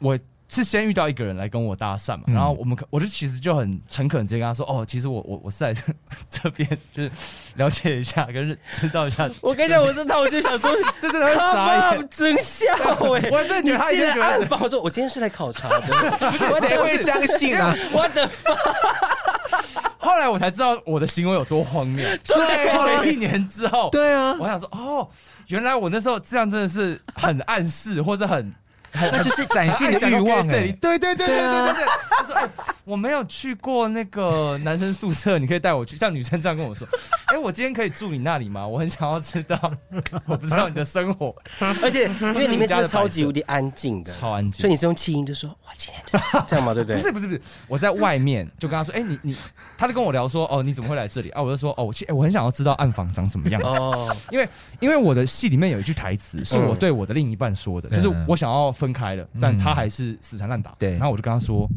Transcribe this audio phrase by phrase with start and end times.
[0.00, 0.18] 我。
[0.50, 5.74] 是先遇到一个人来跟我搭讪嘛，然后我们我就其实就很诚恳直接跟他说，哦，其实我我我是在
[6.30, 7.10] 这边就是
[7.56, 9.28] 了解一下，跟知道一下。
[9.42, 10.70] 我跟你讲，我这套我就想说，
[11.02, 12.64] 这真的很傻眼，真笑
[13.14, 13.28] 哎！
[13.30, 17.76] 我这女孩子暗访，我说我今天是来考察的，不是谁会相信啊？
[17.92, 19.82] 我的妈！
[19.98, 22.08] 后来我才知道我的行为有多荒谬。
[22.24, 25.06] 对，过了一年之后，对啊，我想说，哦，
[25.48, 28.50] 原来我那时候这样真的是很暗示，或者很。
[29.12, 31.86] 那就是展现的欲望哎，对对对对对对对。
[32.10, 32.48] 他说：“哎，
[32.84, 36.86] 我没有去过那个男生宿舍，你可以带我去。”像女生这样跟我说
[37.28, 38.66] ：“哎，我今天可以住你那里吗？
[38.66, 39.58] 我很想要知道，
[40.26, 41.34] 我不知道你的生活。
[41.82, 46.02] 而且因为里面是超级无敌安静的，超安静，所以你是用气音就说：‘我今天
[46.48, 46.96] 这样吗？’对不对？
[46.96, 49.36] 不是不是不是，我在外面就跟他说：‘哎，你你，
[49.76, 54.48] 他就跟我聊说：‘哦，你怎么会来这里？’啊，我就说：‘哦，我我很想要知道暗房长什么样子。’哦，因为
[54.80, 59.58] 因为我的戏里面有一句台词是我对我的另一半说的，就是我想要分开了，但。
[59.58, 61.68] 他还是死缠烂打，对，然后我就跟他说：“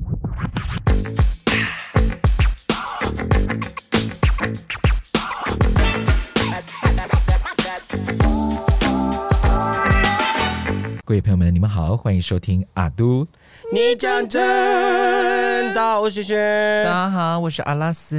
[11.03, 13.27] 各位朋友们，你们好，欢迎收听阿都，
[13.73, 18.15] 你讲真，大家好，我是轩轩，大家好，我是阿拉斯。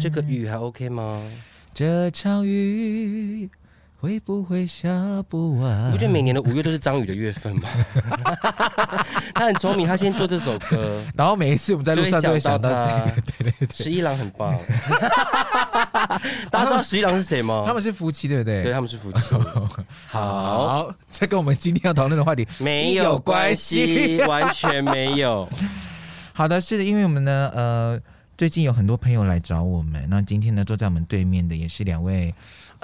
[0.00, 1.20] 这个雨还 OK 吗？
[1.74, 3.50] 这场雨。”
[4.06, 4.88] 会不会下
[5.28, 5.88] 不完？
[5.88, 7.68] 你不觉得每年的五月都是张宇的月份吗？
[9.34, 13.22] 他很聪明，他先做这首歌，然后每一次我们在路上都会想到这个。
[13.38, 14.56] 对对对，十一郎很棒。
[16.50, 17.64] 大家知道十一郎是谁吗？
[17.66, 18.62] 他们是夫妻，对不对？
[18.62, 19.34] 对，他们是夫妻。
[20.06, 25.48] 好，这跟我们今天要讨论的话题没有关系，完全没有。
[26.32, 28.00] 好的，是的，因为我们呢，呃，
[28.38, 32.32] 最近有很多朋友来找我们，那今天呢，坐在我们对面的也是两位。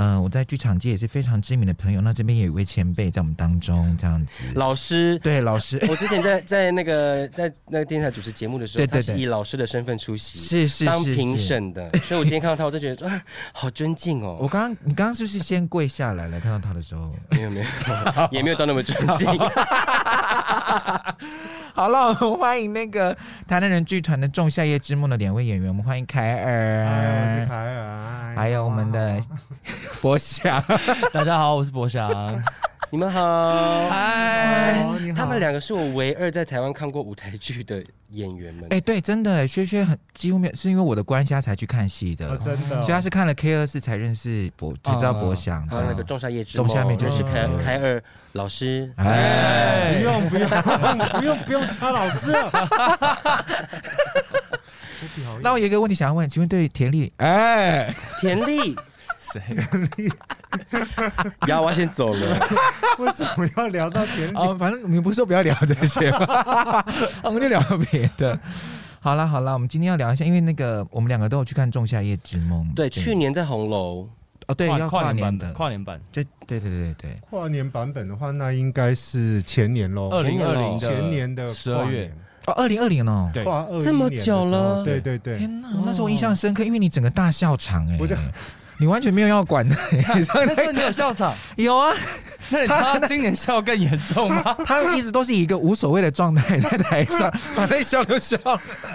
[0.03, 2.00] 嗯、呃，我在剧场界也是非常知名的朋友。
[2.00, 4.42] 那这边也有一位前辈在我们当中，这样子。
[4.55, 11.89] 老师，对老师，我之前在在那个在那个电视台主持节目的时候，对对对，他是以老师的身份出席，是是当评审的。
[12.00, 14.36] 所以我今天看到他，我就觉得 啊，好尊敬哦。
[14.40, 16.40] 我刚刚，你刚刚是不是先跪下来了？
[16.40, 17.67] 看到他的时候，没有没有，
[18.33, 19.29] 也没有到那么尊敬。
[21.74, 29.23] 好了，我们欢迎那个台南人剧团的《仲夏夜之梦》的两位演员，我们欢迎凯尔，我是凯尔，还有我们的。
[30.01, 30.63] 博翔，
[31.13, 32.42] 大家好，我是博翔，
[32.91, 34.75] 你们好，嗨，
[35.14, 38.67] 他们两个是我唯二在台湾看过舞台剧的演员们。
[38.70, 48.02] 哎，对，真的，薛薛很几乎没有，是因为我的关系才去看戏的，真的，所以他是看了 K 二四才认识博，才知道博翔，还有那个《仲夏夜之梦》，仲夏面就是凯凯尔
[48.33, 53.45] 老师，哎，不用不用不用不用插老师了。
[55.42, 58.77] 那我有一个问题想要问，请问对田丽，哎，田丽。
[59.33, 59.41] 谁？
[61.48, 62.48] 呀，我要先走了。
[62.98, 64.31] 为什么要聊到田？
[64.35, 66.85] 哦，反正你们不是说不要聊这些吗？
[67.25, 67.61] 我们就聊
[67.91, 68.39] 别的。
[69.01, 72.65] 好了好了，我们今天要聊一下，因为那个我们两个都有去看《仲夏夜之梦》。
[72.75, 74.09] 对，去年在红楼。
[74.47, 76.01] 哦，对，要跨年的跨年版。
[76.11, 80.09] 对对对对对，跨年版本的话，那应该是前年喽。
[80.11, 82.13] 二零二零前年的十二月。
[82.47, 83.45] 哦，二零二零哦，对，
[83.81, 84.83] 这么久了。
[84.85, 85.39] 对对对。
[85.39, 87.97] 天哪，那时候我印象深刻，因为你整个大笑场哎。
[88.83, 89.77] 你完全没有要管的，
[90.09, 91.33] 那时候你有笑场？
[91.55, 91.95] 有啊，
[92.51, 94.57] 那你他今年笑更严重吗？
[94.67, 98.37] 他一直都是以一个无所谓的状态在台上， 反正笑就笑。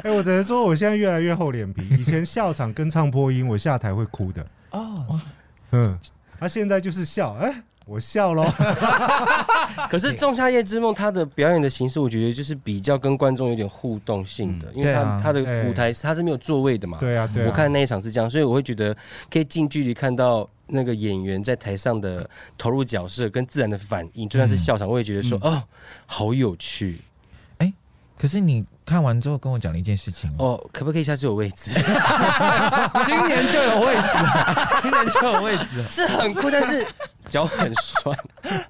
[0.03, 1.87] 哎，我只能说，我现在越来越厚脸皮。
[1.97, 4.45] 以前笑场跟唱破音，我下台会哭的。
[4.71, 5.19] 哦，
[5.71, 5.97] 嗯，
[6.37, 7.63] 他现在就是笑，哎。
[7.87, 8.43] 我笑喽，
[9.89, 15.39] 可是《仲夏夜之梦》它的表演的形式，我觉得就是比较跟观众有点互动性的，因为它它的
[15.69, 16.97] 舞台它是没有座位的嘛。
[16.99, 17.47] 对啊，对啊。
[17.47, 18.95] 我看那一场是这样，所以我会觉得
[19.31, 25.63] 可以近距离看到那个演员在台上的投入角色跟自然的反应，就算是笑场，我也觉得说哦，
[26.05, 26.99] 好有趣。
[28.17, 31.71] 哎，可是你看完之后跟我讲了一件事情哦，可不可以下次有位置？
[33.05, 34.07] 今年就有位置，
[34.81, 36.85] 今年就有位置，是很酷，但是。
[37.29, 38.17] 脚很酸，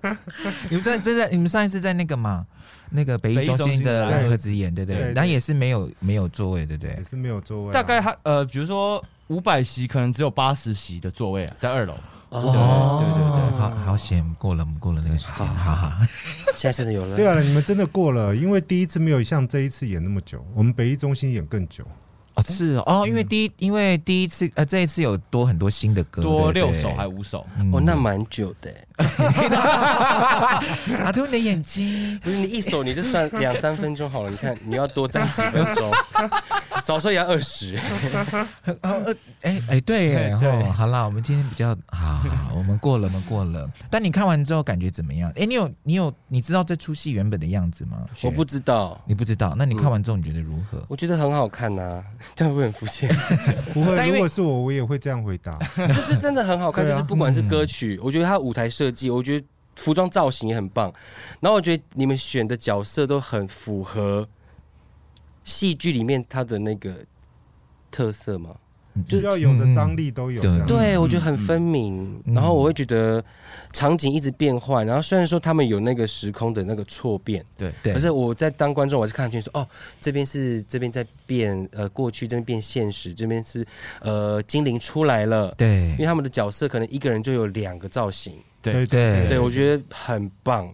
[0.68, 2.44] 你们在真在你们上一次在那个嘛，
[2.90, 6.96] 那个北艺中心的蓝盒子演，对不对，然后也是没有没有座位，对不对？
[6.98, 7.72] 也是没有座位。
[7.72, 11.94] 大概他呃，比如说五百席，可能只有八十席的座位啊，在二楼。
[12.30, 15.98] 哦，对对对，好好险，过了我们过了那个时间，哈哈。
[16.56, 17.16] 现在真的有了。
[17.16, 21.86] 对啊，你们真的过了，因为第一次没有像这一次演那么久，我们北艺中心演更久。
[22.36, 27.40] 哦，是哦，因为第一，因为第一次，呃，这一次有多很多新的歌，多六首还五首，
[27.72, 28.72] 哦，那蛮久的。
[31.04, 35.92] 阿杜，你的眼睛，不是你一首你就算两三分钟好了，你看你要多站几分钟。
[36.82, 37.78] 少说也要二十。
[39.42, 43.70] 哎哎，对耶， 对哦，好啦，我们今天比较好，好，我们过了，我们过了。
[43.90, 45.32] 但你看完之后感觉怎么样？
[45.36, 48.06] 哎，你有你有你知道这出戏原本的样子吗？
[48.24, 49.54] 我不知道，你不知道。
[49.58, 50.84] 那你看完之后你觉得如何？
[50.88, 52.04] 我觉得很好看呐，
[52.36, 53.10] 这样会很肤浅。
[53.74, 55.58] 不会，如果是我，我也会这样回答。
[55.88, 59.46] 就是真的很好看，就是不管是歌曲，我觉得它舞台设计，我觉得
[59.76, 60.92] 服装造型也很棒。
[61.40, 64.28] 然后我觉得你们选的角色都很符合
[65.48, 66.94] 戏剧里面它的那个
[67.90, 68.56] 特色嘛。
[69.08, 72.20] 就要有的张力都有，对，我觉得很分明。
[72.26, 73.24] 然后我会觉得
[73.72, 79.68] 场景一直变换，然后虽然说他们有那个时空的那个错变，对，可是我在当观众，我是看清楚说，哦，
[80.02, 83.64] 这边是这边在变，呃，过去这边变现实，这边是
[84.02, 88.34] 呃精灵出来了，对，因为他们的角色可能一个人就有两个造型，
[88.64, 89.28] 对对。
[89.30, 90.74] 对，我觉得很棒。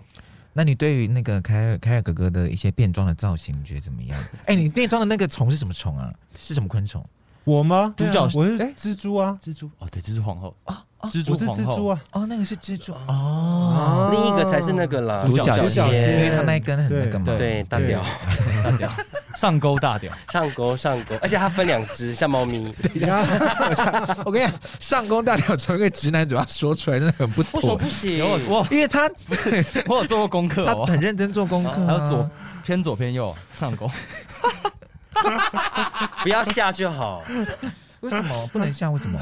[0.54, 4.24] 那你对于那个凯尔凯尔哥哥的一些变装的造型，你觉得怎么样？
[4.46, 6.14] 哎，你变装的那个虫是什么虫啊？
[6.38, 7.04] 是什么昆虫？
[7.44, 7.94] 我吗？
[7.98, 9.70] 独角，我是蜘蛛啊，蜘蛛。
[9.80, 10.56] 哦，对，蜘蛛皇后。
[10.64, 12.94] 啊，蜘蛛是蜘蛛啊，哦，那个是蜘蛛。
[12.94, 18.02] 哦，另一个才是那个啦，独角仙，因为它那一根很那个嘛，对，大屌，
[18.64, 18.90] 大屌，
[19.36, 22.74] 上钩大屌，上钩上钩，而且它分两只，像猫咪。
[24.24, 27.60] 我跟你讲，上钩大屌从一个直男嘴巴说出来，真的很不妥。
[27.60, 28.26] 为什么不行？
[28.48, 32.30] 我因为他不是，我有做过功课，他很认真做功课，还有左
[32.64, 33.90] 偏左偏右上钩，
[36.24, 37.24] 不要下就好。
[38.02, 38.92] 为什么不能下？
[38.92, 39.20] 为什么？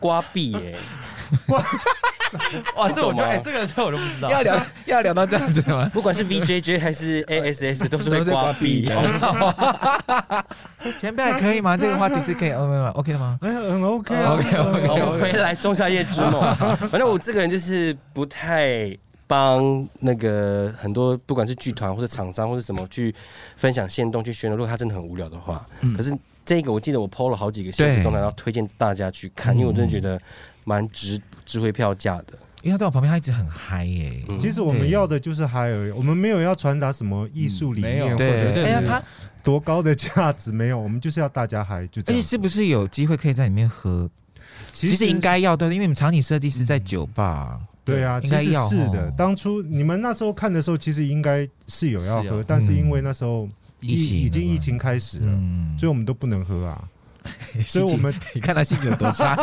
[0.00, 0.76] 刮壁耶！
[1.48, 1.62] 哇，
[2.76, 4.30] 哇，这我就哎，这个这我都不知道。
[4.30, 5.90] 要聊要聊到这样子的吗？
[5.94, 10.44] 不管是 VJJ 还是 ASS， 都是会刮壁的。
[10.98, 11.76] 前辈还可以吗？
[11.76, 13.38] 这个话题是可以 OK 吗？OK 的吗？
[13.42, 14.88] 哎，很 OK OK OK。
[14.88, 16.32] 我们回来《仲夏夜之梦》，
[16.88, 18.96] 反正我这个人就是不太
[19.26, 23.14] 帮那个很多，不管是剧团或者厂商或者什么去
[23.56, 24.56] 分享线动去宣传。
[24.56, 25.64] 如果他真的很无聊的话，
[25.96, 26.16] 可是。
[26.48, 30.16] 这个我记得我 PO 了好几个限时动态，然后推荐大家去看，因为我真的觉得
[30.66, 32.38] 蛮值值回票价的。
[32.62, 34.22] 因为他在我旁边，他一直很嗨耶。
[34.38, 39.02] 其实我们要的就是嗨而已，我们没有要传达什么艺术理念或者是他
[39.42, 41.86] 多高的价值，没有，我们就是要大家嗨。
[41.86, 42.22] 就这样。
[42.22, 44.10] 是不是有机会可以在里面喝？
[44.72, 47.58] 其实应该要对，因为你们场景设计师在酒吧。
[47.84, 49.10] 对啊，应该要是的。
[49.12, 53.48] 当初你们那时候看的时候，其实应该是有要喝，但是因为那时候。
[53.80, 56.82] 疫情已经疫情开始了，嗯、所以我们都不能喝啊。
[57.52, 59.36] 情 所以我们你看他心情有多差，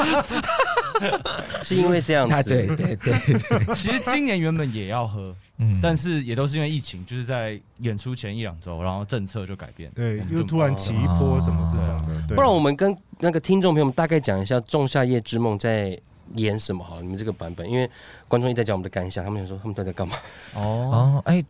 [1.63, 2.44] 是因为这样子。
[2.44, 12.33] 对对对对， 其实今年原本也要喝，嗯，但是也都是因为疫情，就是在演出前一两周，然后政策就改变，对，又突然起一波什么这种的。
[12.33, 16.00] 哦、不然我们跟那个听众朋友们大概讲一下《仲夏夜之梦》在
[16.35, 17.01] 演什么好了？
[17.01, 17.89] 你们这个版本，因为
[18.27, 20.15] 观众一直在讲我们的感想，他们想说他们都在干嘛？
[20.53, 21.44] 哦哦，哎。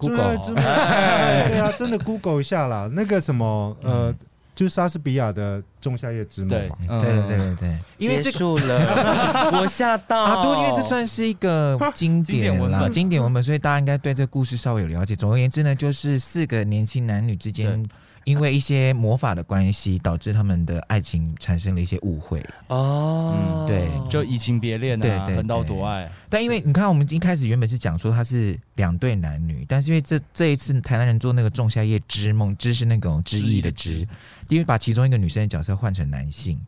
[0.00, 2.88] Google，对啊，真的 Google 一下啦。
[2.92, 4.14] 那个什么，呃，
[4.58, 6.76] 就是莎士比亚的《仲夏夜之梦》嘛。
[7.00, 10.24] 对对对对，因为结束了， 我吓到。
[10.24, 15.14] 阿多，因为这算是一个经典了，经典文本，所以大家应该对这个故事稍微有了解。
[15.14, 17.88] 总而言之呢，就是四个年轻男女之间。
[18.28, 22.44] 因为一些魔法的关系，导致他们的爱情产生了一些误会。
[22.66, 26.10] 哦，嗯，对，就移情别恋啊，对对，横刀夺爱。
[26.28, 34.06] 但因为你看，我们一开始原本是讲说他是两对男女，但是因为这这一次台南人做那个《仲夏夜之梦》，之是那种之意的之，
[34.48, 36.60] 因为把其中一个女生的角色换成男性，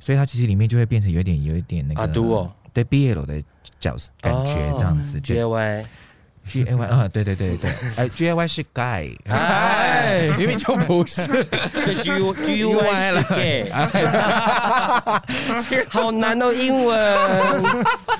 [0.00, 3.40] 所以他其实里面就会变成有一点有一点那个啊，对哦，对 BL 的
[3.78, 5.20] 角色感觉这样子。
[5.20, 5.84] JY
[6.50, 11.26] G A Y 啊，对对对对， 哎，G A Y 是 guy，哎，明明就不是，
[11.86, 12.10] 就 G
[12.44, 13.70] G U Y 了，gay，
[15.88, 17.16] 好难哦，英文，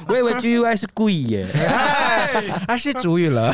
[0.07, 1.47] 我以为 G U Y 是贵耶，
[2.67, 3.53] 他是主语了，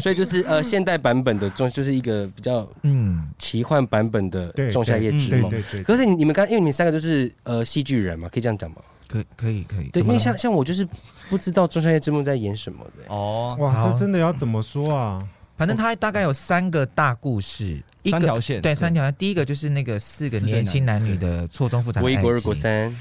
[0.00, 3.28] 所以就是呃，现代版本的中就是一个比较嗯。
[3.38, 5.50] 奇幻版本的仲夏夜之梦，
[5.84, 8.76] 可是你们刚因为你们三个都是呃戏剧人嘛，可以这样讲吗？
[9.10, 10.86] 可可以可以，对，因为像像我就是
[11.28, 13.12] 不知道《仲夏夜之梦》在演什么的。
[13.12, 15.20] 哦，哇，这真的要怎么说啊？
[15.56, 19.14] 反正它大概有三个大故事，三条线，对，三条线。
[19.18, 22.96] 第一个就是那个四个年轻男女的错综复杂的爱情，国二国三，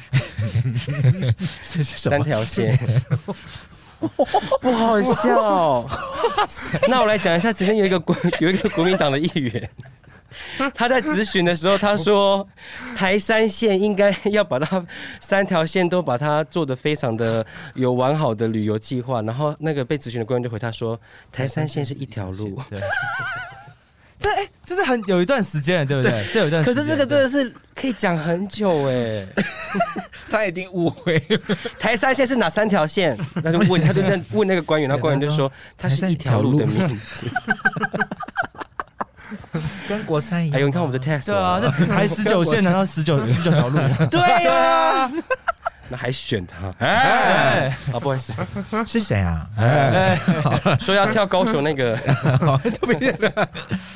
[1.62, 2.78] 三条线，
[4.62, 5.88] 不好笑。
[6.90, 9.70] 那我来讲一下，之前有一个国 有一个国民党的议员。
[10.74, 12.48] 他在咨询的时候，他说
[12.96, 14.86] 台山线应该要把它
[15.20, 17.46] 三条线都把它做的非常的
[17.76, 19.22] 有完好的旅游计划。
[19.22, 21.00] 然后那个被咨询的官员就回他说，
[21.32, 22.62] 台山线是一条路。
[22.70, 22.80] 对，
[24.20, 26.26] 这哎，这是很有一段时间了，对不对？
[26.32, 26.76] 这有一段时间。
[26.76, 29.28] 可是这个真的是可以讲很久哎。
[30.32, 31.20] 他已经误会
[31.80, 33.18] 台山线是哪三条线？
[33.42, 37.26] 那就问，他就在问那个官员，那官员就说，它是一条路的名字。
[39.88, 40.58] 跟国三一样。
[40.58, 43.80] 哎呦，你看我们的 test，对啊，这台十九线难道十九 十九条路？
[44.10, 45.12] 对啊，
[45.90, 46.74] 那还选他？
[46.80, 48.34] 哎，啊，不好意思，
[48.86, 49.50] 是谁啊？
[49.58, 50.18] 哎，
[50.80, 51.98] 说要跳高手那个，
[52.40, 53.18] 好特别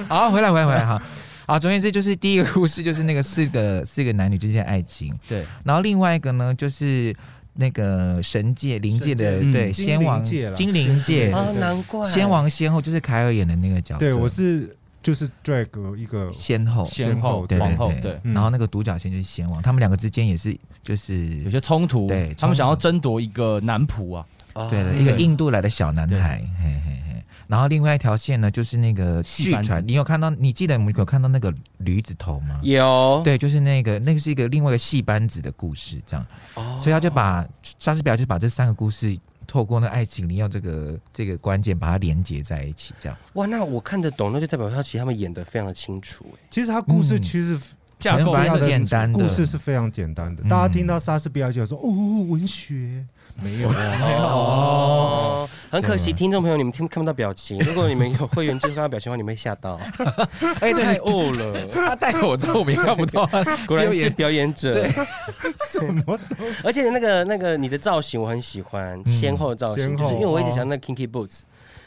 [0.07, 1.01] 好，回来回来回来哈。
[1.45, 5.13] 好，总而言之，就是第一个故事，就是那个四个四个男女之间的爱情。
[5.27, 7.13] 对，然后另外一个呢，就是
[7.55, 14.00] 那个神界灵界的对仙王精灵界啊，难怪仙王仙后就是凯尔演的那个角色。
[14.00, 24.25] 对，我是就是 drag 一个先后先后对对对，然后那个独角仙就是先王，他们两个之间也是就是有些冲突，对他们想要争夺一个男仆啊，
[24.69, 27.24] 对的，一个印度来的小男孩，嘿嘿嘿。
[27.45, 30.29] 然后另外一条线呢，就是那个剧团，你有看到？
[30.29, 32.60] 你记得我们有看到那个驴子头吗？
[32.63, 36.25] 有，对，就是那个，那个是一个另外一个戏班子的故事，这样。
[36.55, 36.79] 哦。
[36.81, 37.45] 所以他就把
[37.77, 39.15] 莎士比亚就把这三个故事
[39.48, 43.18] 透过那爱情你要这个这个关键把它连接在一起，这样。
[43.34, 46.26] 哇，那我看得懂，那就代表他其实他们演的非常的清楚。
[46.50, 47.60] 其实他故事其实
[48.00, 50.44] 架构非常简单的，故事是非常简单的。
[50.44, 53.06] 大家听到莎士比亚就说：“哦，文学。”
[53.42, 57.58] 没有哦，很可惜，听众朋友你们听看不到表情。
[57.60, 59.80] 如果你们有会员制看到表情的话，你们会吓到。
[60.62, 63.25] 哎，太哦了，他戴口罩我们看不到。
[63.68, 64.72] 果然是表演者。
[64.74, 64.90] 对，
[65.68, 66.20] 什么？
[66.63, 71.42] 而且那个那个你的造型我很喜欢，先后造型，就是因为我一直想那个 Kinky Boots。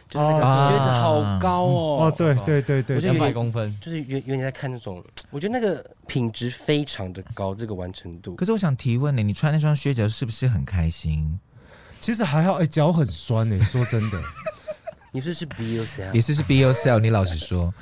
[0.09, 1.99] 就是那个靴子好高哦！
[2.07, 8.37] 哦，对对对对，两百公分，就是有有点在看那种，我觉得那个品质非常的高，这个完成度。
[8.37, 11.39] 可是我想提问你，你穿那双靴子是不是很开心？
[12.01, 14.21] 其实还好，哎，脚很酸哎，说真的。
[15.13, 17.73] 你是是 Be yourself，你是是 Be yourself，你老实说。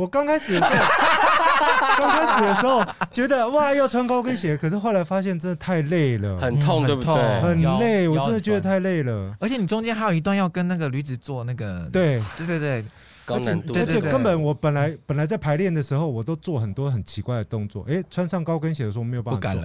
[0.00, 0.80] 我刚开始的时候，
[1.98, 7.40] 刚开始的时候觉得哇要穿高跟鞋，可是后来发现真的太累了，很痛，对不对？
[7.42, 9.36] 很累，我真的觉得太累了。
[9.38, 12.84] 而且你中间还有一段要跟那个驴子做那个，对对对对，
[13.26, 13.74] 高难度。
[13.78, 17.84] 而且根本我本来本来在排练的时候，我都做很多很奇怪的动作。
[17.86, 19.62] 哎，穿上高跟鞋的时候没有办法做，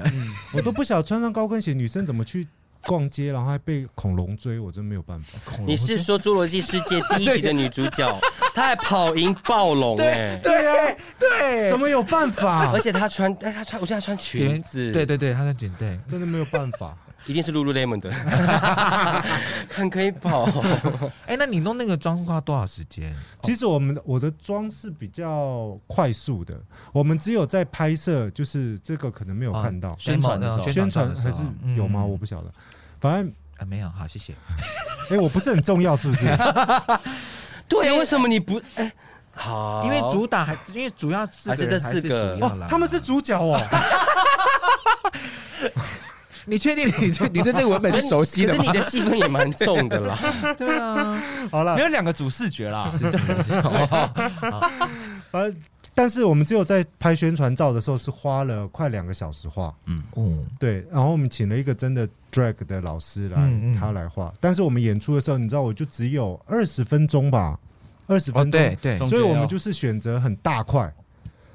[0.51, 2.45] 我都不晓得穿上高跟鞋女生怎么去。
[2.85, 5.39] 逛街，然后还被恐龙追，我真没有办法。
[5.65, 8.07] 你是说《侏罗纪世界》第一集的女主角，
[8.53, 9.97] 她还跑赢暴龙？
[9.97, 12.71] 哎，对呀，对，怎么有办法？
[12.71, 18.11] 而且她穿，哎，她穿，我现在穿裙子，对对对，她穿裙，对，真的没有办法，一定是 Lululemon 的，
[19.69, 20.45] 很可以跑。
[21.25, 23.13] 哎，那你弄那个妆花多少时间？
[23.41, 26.59] 其实我们我的妆是比较快速的，
[26.93, 31.41] 我们只有在拍摄，就是这个可能没有看到宣传的宣传还是
[31.75, 32.05] 有吗？
[32.05, 32.53] 我不晓得。
[32.99, 34.33] 反正啊，没有，好，谢谢。
[35.11, 36.25] 哎，我不是很重要，是不是？
[37.69, 38.61] 对，为什么你不？
[38.75, 38.91] 哎，
[39.33, 43.61] 好，因为主打还因为主要是还是这四个哦，他们是主角哦。
[46.47, 48.63] 你确定你这你对这个文本是熟悉的吗？
[48.67, 50.15] 你的戏份也蛮重的啦。
[50.55, 51.19] 对啊，
[51.51, 52.85] 好了，没有两个主视觉啦。
[55.31, 55.55] 反正。
[55.97, 64.31] 但是我们只有在拍宣传照的时候是花了快两个小时画，嗯，哦，对，然后我们请了一个真的 drag 的老师来，嗯嗯他来画。
[64.41, 67.57] 但是我们演出的时候，你知道，我就只有二十分钟吧，
[68.07, 70.93] 二十分钟，哦、对对，所以我们就是选择很大块、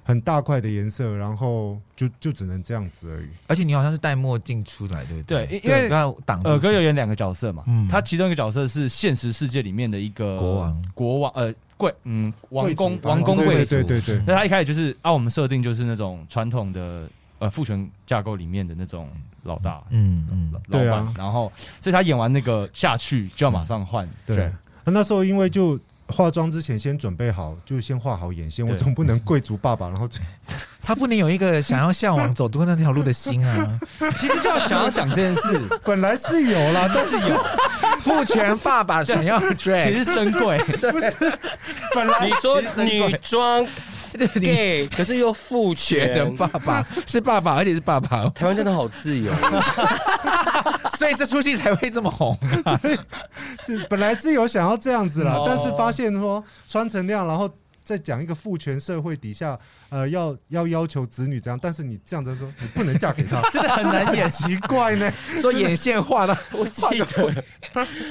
[0.05, 3.29] 很大块的颜色，然后就就只能这样子而已。
[3.47, 5.47] 而且你好像是戴墨镜出来，对不对？
[5.47, 11.55] 对，因为尔哥有演两个角色嘛，嗯，他其中一个角色是现实世界里面的一个国王，国王，呃。
[11.81, 14.23] 贵嗯，王公王公贵族，对对对对。
[14.27, 17.09] 那他一开始就是啊，我们设定就是那种传统的
[17.39, 19.09] 呃父权架构里面的那种
[19.45, 21.15] 老大，嗯嗯，老板。
[21.17, 24.07] 然后，所以他演完那个下去就要马上换。
[24.27, 24.53] 对，
[24.85, 28.67] 那时候因为就化妆之前先准备好，就先画好眼线。
[28.67, 30.07] 我总不能贵族爸爸，然后
[30.83, 33.81] 他不能有一个想要向往走多那条路的心啊。
[34.19, 37.37] 其实就要想要讲这件事， 本来是有啦，但是有。
[38.03, 41.13] 父权爸爸想要 drag， 其实深贵，不是。
[41.95, 43.67] 本来你说女装
[44.41, 48.29] gay，可是又父权的爸爸是爸爸，而且是爸爸。
[48.31, 49.33] 台湾真的好自由，
[50.99, 52.79] 所以这出戏才会这么红啊。
[53.89, 57.49] 本来是有想要这样子啦，但是发现说穿成那样，然后。
[57.91, 65.13] 在讲一个父权社会底下，呃，要要要求子女这样，但是你这样子说，你不能嫁给他， 真的很难演，奇怪呢。
[65.43, 67.45] 说眼线画的， 我记得，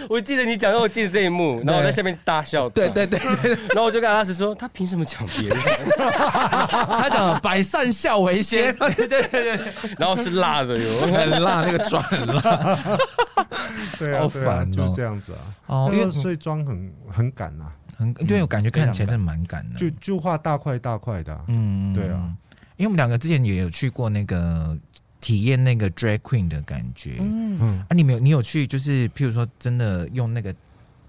[0.10, 3.18] 我记得你讲，我记得这一幕，然后我在下面大笑，对对对，
[3.70, 5.58] 然后我就跟阿拉斯说，他凭什么讲别人？
[5.98, 9.60] 他讲百善孝为先，对对对，
[9.98, 12.78] 然后是辣的哟，很辣，那个妆很辣，
[13.98, 17.66] 对啊，好烦，就是这样子啊，哦，因为所以妆很很赶呐。
[18.00, 22.34] 很对，我感觉看起来真的蛮赶的，就就画大块大块的，嗯，对啊，
[22.78, 24.78] 因为我们两个之前也有去过那个
[25.20, 30.56] 体验那个 drag queen 的感觉，嗯嗯，啊，你没有，你有去就是譬如说真的用那个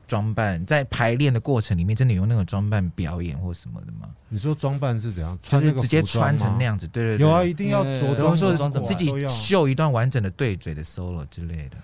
[0.08, 4.08] 装扮，在排练的过程里面，真的有那个装扮表演或什么的吗？
[4.28, 5.38] 你说装扮是怎样？
[5.40, 6.88] 就是直接穿成那样子？
[6.88, 11.76] 对对对，有啊，一定要着装，说自己秀一段完整的对嘴的 solo 之类的。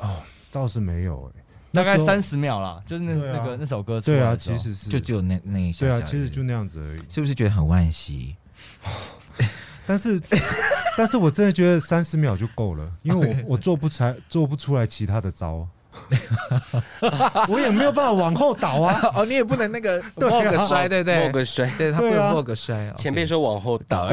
[0.00, 0.16] 哦，
[0.50, 4.00] 倒是没有哎，大概三十秒啦，就是那那个那首歌。
[4.00, 5.86] 对啊，其实是就只有那那一下。
[5.86, 7.02] 对啊，其实就那样子而已。
[7.08, 8.36] 是不是觉得很惋惜？
[9.86, 10.20] 但是，
[10.98, 15.66] 但是我真的觉得三十秒就够了，因为我 我做不出来，做不出来其他的招，
[17.48, 19.00] 我也没有办法往后倒啊！
[19.14, 22.92] 哦，你也不能那个 vogue 摔，对不对？vogue 摔，对他不能 vogue 摔。
[22.96, 24.04] 前辈说往后倒，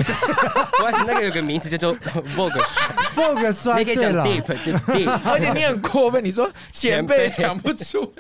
[0.82, 1.96] 我还是那个有个名词叫做
[2.36, 8.12] vogue 摔，vogue 摔，你可以讲 deep，deep，而且你很过分，你说前辈讲不出。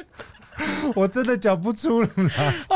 [0.95, 2.07] 我真的讲不出来，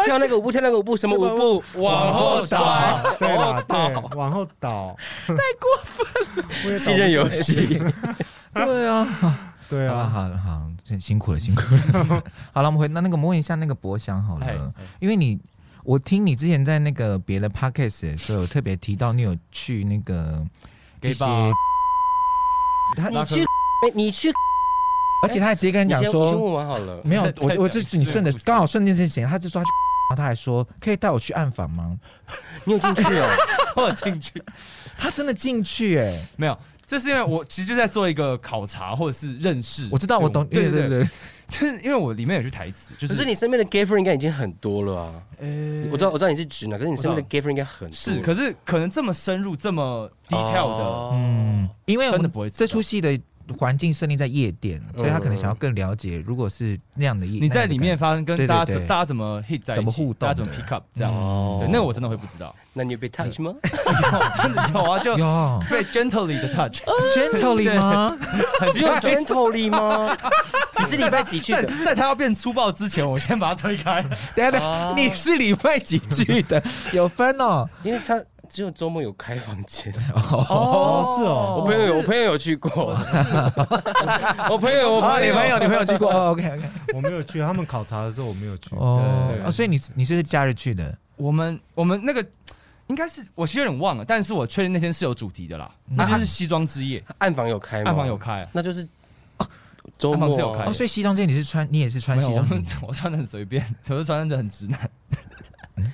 [0.05, 1.61] 跳那个舞步，跳那个舞步，什么舞？
[1.61, 1.81] 步？
[1.81, 3.63] 往后倒，对吧？
[3.65, 4.93] 对，往后倒，
[5.25, 6.77] 太过分了。
[6.77, 7.81] 信任游戏，
[8.53, 9.07] 对啊，
[9.69, 12.23] 对啊，好了，好，辛苦了， 辛苦了。
[12.53, 15.37] 好了，我们回那那个，我们问一下那个博翔好了，因为你，
[15.83, 20.47] 我听你之前在那个别的 podcast 的时候，有特别提到你有去那个
[21.01, 21.25] 一些，
[23.09, 23.45] 你去，
[23.93, 24.31] 你去。
[25.21, 29.71] 而且他还直接跟人讲说，问完好了，没有，我我这你顺着刚好顺这件事情，他就说他去，
[30.09, 31.99] 然后他还说可以带我去暗访吗？
[32.63, 33.27] 你有进去哦？
[33.75, 34.41] 我有进去，
[34.97, 36.27] 他真的进去哎？
[36.37, 36.57] 没有，
[36.89, 39.87] 这是因为我其实就在做一个考察或者是认识。
[39.91, 41.07] 我知道，我懂，对对对，
[41.47, 45.23] 就是因为我里面有句台词，就是可是你身边的 gay friend 应该已经很多了啊。
[45.91, 47.95] 我知道，我知道你是直男，可是你身边的 gay friend 应该很多。
[47.95, 53.15] 是，可是可能这么深入、这么 detail 的，嗯，因为真的不会这出戏的。
[53.57, 61.13] 环境设定在夜店，所以他可能想要更了解，如果是那样的夜，你在里面发生跟大家大家怎么 hit 在一起，怎么互动，大家怎么 pick up 这样，
[61.59, 62.55] 对，那我真的会不知道。
[62.73, 63.53] 那你有被 touch 吗？
[64.41, 65.15] 真的有啊，就
[65.69, 68.17] 被 gently 的 touch，gently 吗？
[68.73, 70.15] 只有 gently 吗？
[70.79, 71.69] 你是礼拜几去的？
[71.83, 74.01] 在他要变粗暴之前，我先把他推开。
[74.35, 76.63] 等下等下，你是礼拜几去的？
[76.93, 78.21] 有分哦，因为他。
[78.49, 79.93] 只有周末有开房间。
[80.15, 82.97] 哦，是哦，我朋友有，我朋友有去过，
[84.49, 86.61] 我朋友，我朋友，你朋友，你朋友去过，OK OK，
[86.93, 90.97] 我没有去，他们考察的时候我没有去，哦，所以你你是假日去的？
[91.15, 92.25] 我们我们那个
[92.87, 97.91] 应该是我其实有点忘了，但是我确定那天是有主题的啦，那就是西装之夜，暗房有开吗？
[97.91, 98.87] 暗房有开，那就是
[99.97, 102.47] 周末是有开，哦，所以西装之夜你是穿，你也是穿西装，
[102.87, 104.89] 我 穿的很随便，我是穿的很直男。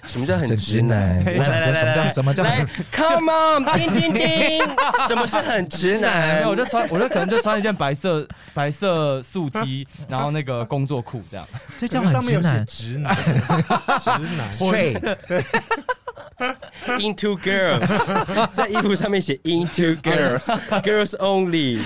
[0.05, 1.23] 什么叫很直男？
[1.25, 2.43] 我想说什么叫什么叫
[2.91, 4.61] ？Come on，叮叮叮！
[5.07, 6.35] 什么是很直男？
[6.35, 11.47] 没有，我就穿，我就可能就穿一件白色白色素 T， 然后那个工作裤这样。
[11.77, 12.65] 这叫很直男？
[12.65, 13.15] 直男，
[13.99, 14.51] 直男。
[14.51, 15.15] Straight。
[16.99, 21.79] Into girls，在衣服上面写 Into girls，girls only。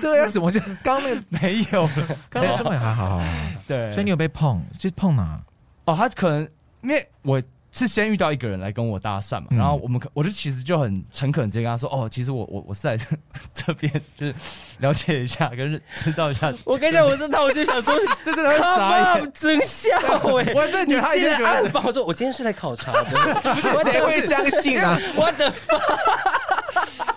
[0.00, 1.90] 对啊，怎么就刚那没有了？
[2.30, 3.22] 刚那这么还好好。
[3.66, 4.64] 对，所以你有被碰？
[4.78, 5.40] 是碰哪？
[5.84, 6.48] 哦，他可能。
[6.82, 12.98] 因为我是先遇到一个人来跟我搭讪嘛，然后我们我就其实就很诚恳直接跟他说，哦，其实我我我是在
[13.52, 14.34] 这边就是
[14.78, 16.52] 了解一下， 跟知道一下。
[16.64, 19.90] 我跟你讲，我知道，我就想说，这真的很傻，真笑
[20.38, 20.52] 哎！
[20.54, 24.98] 我真的觉得他一直暗访，我说我今天是来考察的，谁会相信啊？
[25.14, 25.52] 我的，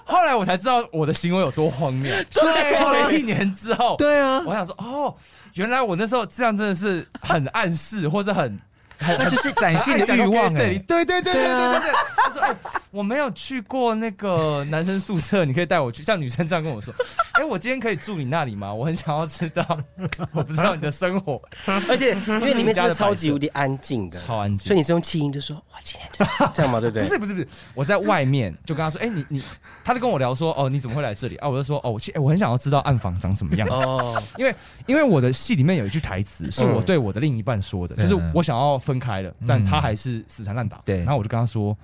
[0.04, 2.14] 后来我才知道我的行为有多荒谬。
[2.30, 5.16] 对，过了一年之后，对啊，我想说，哦，
[5.54, 8.60] 原来我那时候这样真的是很暗示，或者很。
[9.20, 10.78] 那就是展现的欲望哎！
[10.88, 12.56] 对对对对对对对，他说：“哎，
[12.92, 16.94] 我没有去过那个男生宿舍，你可以带我去。”像女生这样跟我说
[17.34, 18.74] ：“哎，我今天可以住你那里吗？
[18.74, 19.66] 我很想要知道，
[20.34, 21.42] 我不知道你的生活，
[21.90, 24.68] 而且因为里面真的超级无敌安静的，超安静。
[24.68, 27.04] 所以你是用气音就说：‘我今天这样吗？’对不对？
[27.04, 29.44] 不是不是不是，我在外面就跟他说：‘哎，你你，
[29.84, 34.54] 他就跟我聊说：‘哦，你怎么会来这里？’啊，我就说：‘哦，我其实我很想要知道暗房长什么样哦，因为
[34.86, 39.64] 因为我的戏里面有一句台词是我对我的另一半说的，就是我想要分开了，但。
[39.64, 40.98] 他还是死缠烂打，对。
[40.98, 41.78] 然后我就跟他说：“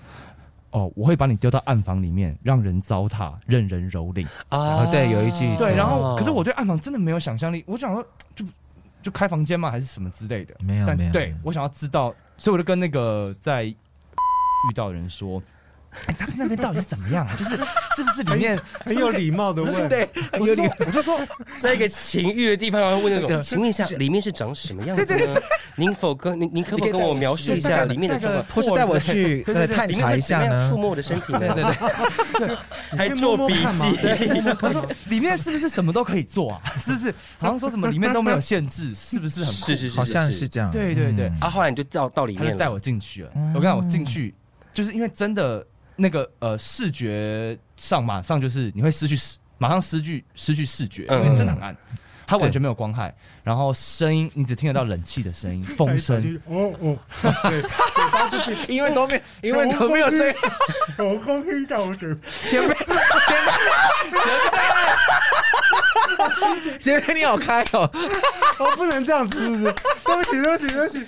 [0.71, 5.75] 哦，我会把你丢到暗房里面，让人糟蹋，任人蹂躏。”啊，对，有一句对。
[5.75, 7.63] 然后，可是我对暗房真的没有想象力。
[7.67, 8.43] 我想说，就
[9.01, 9.71] 就开房间吗？
[9.71, 10.55] 还是什么之类的？
[10.59, 13.75] 没有，但对我想要知道，所以我就跟那个在遇
[14.75, 15.41] 到的人说。
[16.05, 17.35] 哎，他在那边到底是怎么样啊？
[17.37, 17.57] 就是
[17.95, 19.89] 是不是里面很有礼貌的问？
[19.89, 20.69] 对，很有礼。
[20.79, 21.19] 我就说，
[21.59, 25.41] 在一个情欲的地方，然后问那种，请问一下，里面是长什么样子呢？
[25.75, 28.45] 您否跟您您可否跟我描述一下里面的状况？
[28.53, 30.69] 或是带我去探查一下呢？
[30.69, 31.39] 触摸我的身体呢？
[31.39, 32.57] 对对对，
[32.97, 34.41] 还做笔记。
[34.59, 36.61] 他说里面是不是什么都可以做啊？
[36.77, 37.13] 是不是？
[37.39, 39.51] 好像说什么里面都没有限制，是不是很？
[39.53, 40.69] 是是是，好像是这样。
[40.69, 41.27] 对对对。
[41.41, 43.31] 啊，后来你就到到里面，带我进去了。
[43.55, 44.33] 我跟你讲，我进去
[44.73, 45.65] 就是因为真的。
[45.97, 51.75] 那个呃，视觉上马上就是你会失去视，马上失去失去视觉，因为真的很暗。
[52.29, 56.17] 它完全没有光害，然后声音你只听得到冷气的声音、风声。
[56.45, 56.99] 哦哦，
[57.49, 60.35] 对，嘴巴就变，因为都没，因为都没有声音，
[60.99, 62.75] 我空气到我嘴前面，
[63.27, 63.35] 前
[66.63, 67.89] 面，前面 你好开哦，
[68.59, 69.63] 我不能这样子，是不是？
[70.05, 71.05] 对不起，对不起，对不起。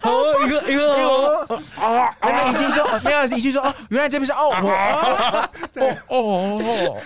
[0.00, 0.10] 好，
[0.46, 1.46] 一个一个
[1.78, 7.00] 啊，那边已经说，没有，已经说哦，原来这边是哦，哦哦哦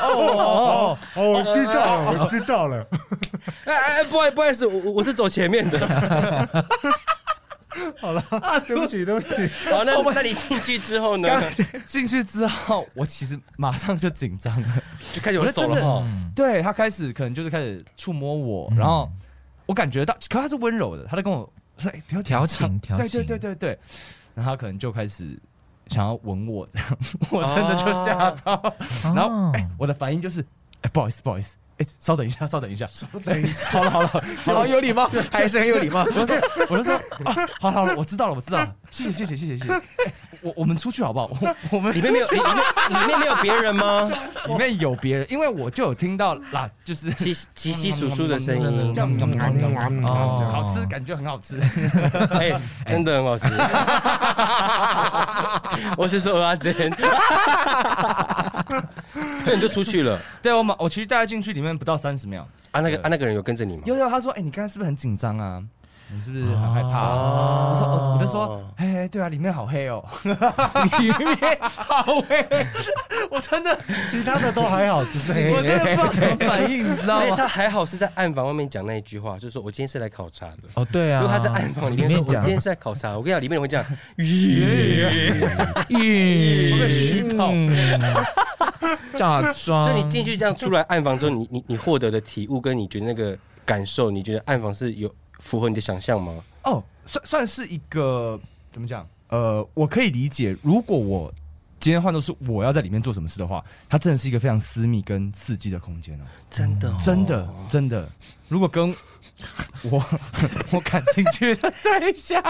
[0.00, 2.86] 哦哦，我知道了，我知道了。
[3.64, 5.78] 哎哎，不好意思，不好意思，我我是走前面的。
[7.98, 8.22] 好了，
[8.66, 9.28] 对不起，对不起。
[9.70, 11.28] 好，那那你进去之后呢？
[11.86, 14.68] 进去之后，我其实马上就紧张了，
[15.12, 16.06] 就开始有手了哈。
[16.34, 19.10] 对，他开始可能就是开始触摸我，然后
[19.66, 23.78] 我感觉到，可他是温柔的，他在跟我说：“哎，不要调情，调情。”对对对对对。
[24.34, 25.38] 然后他可能就开始
[25.88, 26.98] 想要吻我，这样
[27.30, 28.74] 我真的就吓到。
[29.14, 30.40] 然后哎，我的反应就是
[30.82, 33.70] ：“哎，不好意思，不好意思。”哎，稍等一下，稍等一下，稍等一下。
[33.70, 34.10] 好了好了，
[34.44, 36.04] 好有礼貌， 还是很有礼貌。
[36.16, 36.36] 我说，
[36.68, 39.80] 我就说啊，好了好了，我知道了，我知道了，谢谢谢谢谢谢谢谢。
[40.40, 41.26] 我我们出去好不好？
[41.40, 42.46] 我 我们里面没有里面
[42.90, 44.10] 里面没有别人吗？
[44.46, 48.94] 里面有别人，因为我就有听到啦，就是稀稀稀疏疏的声音。
[50.06, 51.60] 哦，好吃，感觉很好吃。
[52.30, 53.48] 哎，真的很好吃。
[55.96, 56.74] 我是说阿珍。
[59.48, 60.20] 对，你就出去了。
[60.42, 62.46] 对，我们我其实带他进去里面不到三十秒。
[62.70, 63.82] 啊，那个啊，那个人有跟着你吗？
[63.86, 65.62] 有有，他说：“哎，你刚才是不是很紧张啊？
[66.14, 67.08] 你是不是很害怕？”
[67.70, 70.32] 我说：“我就说，嘿，对啊，里面好黑哦，里
[71.18, 72.46] 面好黑。
[73.30, 77.36] ”我真的，其他的都还好，只是 我真的不知道怎么反应，你知道吗？
[77.36, 80.62] 他还好是在暗房外面讲那一句话，就是说我今天是来考察的。
[80.74, 81.20] 哦，对啊。
[81.20, 83.84] 如果他在暗房里面说，我今天是来考察，我跟你讲，里面人会讲，
[84.16, 85.04] 咦
[85.88, 87.52] 咦虚报。
[89.16, 96.42] 假装，就你进去这样出来暗房之后，你你你获得的体悟跟你觉得那个感受，你觉得暗房是有符合你的想象吗？
[96.64, 98.38] 哦，算算是一个
[98.72, 99.06] 怎么讲？
[99.28, 101.32] 呃，我可以理解，如果我
[101.78, 108.10] 今天换作是我要在里面做什么事的话，它真的是一个非常私密跟刺激的空间哦，真的，真的，真的。
[108.48, 108.90] 如果跟
[109.82, 110.04] 我
[110.72, 112.42] 我感兴趣的对象，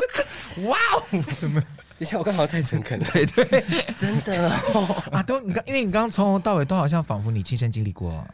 [0.64, 1.60] 哇哦，怎么？
[1.60, 3.06] 等一下，我刚好太诚恳了。
[3.12, 3.60] 对对，
[3.96, 8.24] 真的哦啊，都你刚，因为你刚刚从头到尾都好像仿佛你亲身经历过。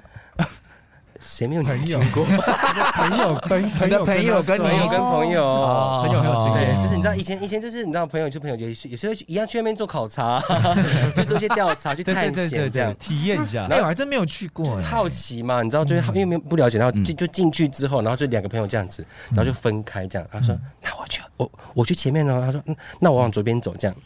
[1.27, 2.23] 谁没有朋友 过？
[2.25, 6.81] 朋友跟朋友朋友跟朋友跟朋友，朋友很有经验。
[6.83, 10.43] 就是你知道以前以前就是你知道朋友就朋友也是也是会一样去那边做考察，
[11.17, 13.67] 就做一些调查去探险这样体验一下。
[13.69, 14.81] 没有，还真没有去过。
[14.83, 20.29] 好奇嘛，你知道就是因为没不了解，然后进就进去之后，然后就两个朋友这样子，然后就分开这样。
[20.31, 23.97] 他说：“那我去，我我去前面呢。”他说：“嗯，那我往左边走这样。”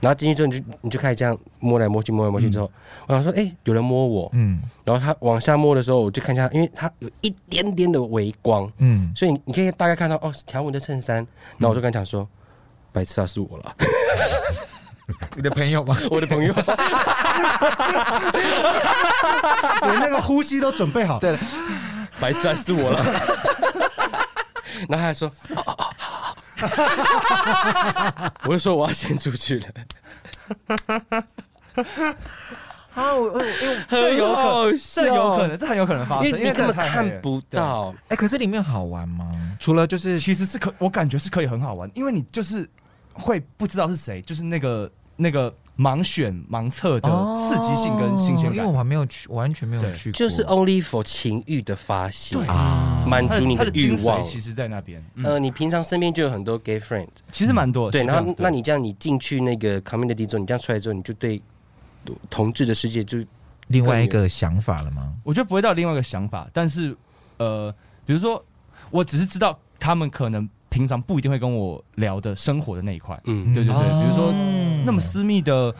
[0.00, 2.70] 然后进去之后，你就你就开始这样摸来摸去，摸来摸去之后，
[3.06, 11.16] 我想说，哎，有人摸我，嗯，然后他往下摸的时候，我就看一下，因为他有一点点的微光，嗯，所以你你可以大概看到，哦，是条纹的衬衫，
[11.58, 12.28] 然后我就跟他讲说，
[12.92, 13.76] 白痴啊，是我了，
[15.36, 15.96] 你的朋友吗？
[16.10, 16.52] 我的朋友，
[19.82, 21.36] 连那个呼吸都准备好，对，
[22.20, 23.04] 白痴啊，是我了，
[24.88, 25.30] 然后他还说。
[28.44, 29.66] 我就说我要先出去了。
[32.94, 33.40] 啊，我我
[33.88, 37.94] 这有可这有可能，这很有可能发生，因为你根本看不到。
[38.08, 39.30] 哎，可是里面好玩吗？
[39.58, 42.68] 除了就是，其实是可，我感觉是可以很好玩，因为你就是
[43.12, 45.52] 会不知道是谁，就是那个那个。
[45.78, 47.08] 盲选盲测的
[47.48, 52.36] 刺激性跟新鲜感，因为我还没有去，完全没有去过，就是 only for 情欲的发泄，
[53.06, 54.22] 满足你的欲望。
[54.22, 57.90] 其实，在那边，呃，你平常身边就有很多 gay friend，其实蛮多。
[57.90, 61.40] 对，然后那你这样，你进去那个 community 之后，你这样出来之后，你就对
[62.28, 63.18] 同志的世界就
[63.68, 65.14] 另外一个想法了吗？
[65.24, 66.96] 我觉得不会到另外一个想法，但是
[67.38, 68.44] 呃，比如说，
[68.90, 70.48] 我只是知道他们可能。
[70.70, 74.32] 平常不一定会跟我聊的生活的那一块，嗯，对对对，比如说
[74.86, 75.74] 那么私密的，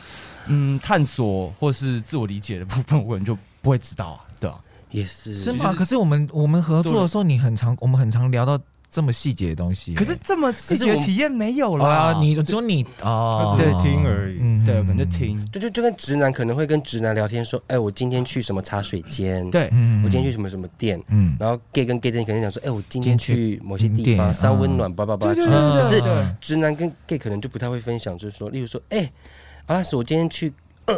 [0.48, 5.72] 嗯，探索或是自我理解的部分，我可能就不会知道啊，对啊，也是，是吗？
[5.72, 8.58] 可是我们我们合作的时候，你很常我们很常聊到。
[8.90, 12.12] 这么细节的东西，可是这么细节的体验没有了啊！
[12.20, 19.66] 你只有你啊，对，听而已，对，可能就听，就就就跟直男可能会跟直男聊天说，哎，我今天去什么茶水间，对，
[20.04, 26.02] 我今天去什么什么店，嗯，然后 gay 跟 gay 之间可能讲说，哎，我今天去某些地方，三温暖，叭叭叭，可是
[26.40, 29.10] 直男跟 gay 可能就不太会分享，就是说，例如说，哎，
[29.66, 30.52] 阿拉斯，我今天去。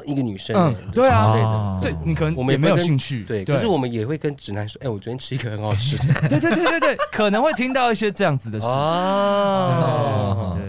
[0.05, 10.65] 一个女生，嗯，对啊，对，你可能我们也没有兴趣，对，可是我们也会跟直男说，哎，我昨天吃一个很好吃的， 对对对对对，可能会听到一些这样子的事，哦，对，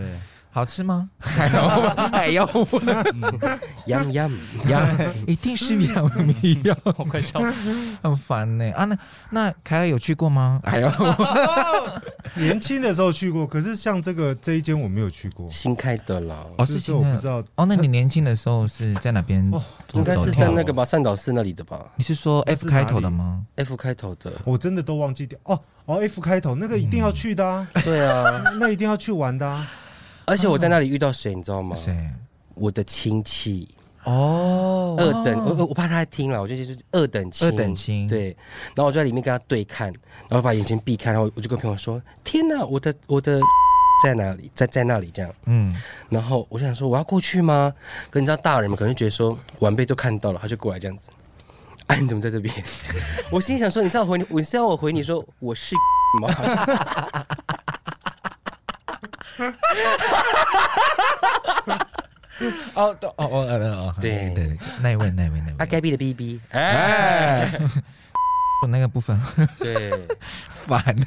[0.53, 1.09] 好吃吗？
[1.19, 1.69] 还要
[2.11, 2.65] 还要问
[3.87, 4.31] ，yum yum
[4.67, 6.07] yum，一定是 yum
[6.63, 7.41] yum，我快笑，
[8.03, 8.71] 很烦呢。
[8.73, 8.95] 啊，那
[9.31, 10.61] 那凯尔有去过吗？
[10.63, 10.91] 还要
[12.37, 16.45] 年轻的时候去过，可是像这个这一间我没有去过，新开的啦。
[16.57, 17.43] 哦，是新的，我不知道。
[17.55, 19.43] 哦，那你年轻的时候是在哪边？
[19.93, 21.83] 应该是在那个吧，善导寺那里的吧？
[21.95, 25.39] 你是说 F 开头的吗？F 开头的，我真的都忘记掉。
[25.45, 27.67] 哦哦，F 开头那个一定要去的啊！
[27.83, 28.23] 对啊，
[28.59, 29.67] 那一定要去玩的啊！
[30.25, 31.75] 而且我在那里遇到谁，你知道吗？
[31.75, 31.95] 谁？
[32.55, 33.67] 我的亲戚
[34.03, 38.07] 哦，二等，我我怕他听了，我就就是二等亲，二等亲。
[38.07, 38.27] 对，
[38.75, 39.87] 然后我就在里面跟他对看，
[40.29, 43.39] 然后把眼睛避开，然后我就跟朋友说：“天哪，我的我的
[44.03, 44.51] 在哪里？
[44.53, 45.73] 在在那里？”这样，嗯。
[46.09, 47.73] 然后我就想说：“我要过去吗？”
[48.11, 51.09] 可你知道，大人们可能觉得说晚辈都看到了，他就过来这样子。
[51.87, 52.53] 哎， 你怎么在这边？
[53.31, 55.75] 我心想说：“你是要回你，我是要我回你说我是
[56.21, 56.29] 吗？”
[61.65, 61.77] 哈
[62.73, 64.31] 哦，哦哦哦，对。
[64.31, 67.47] 对对，那一位那一位那位，啊，该闭的 B B，，哎，
[68.61, 69.19] 我 那个部分，
[69.59, 69.91] 对，
[70.49, 71.05] 烦呢。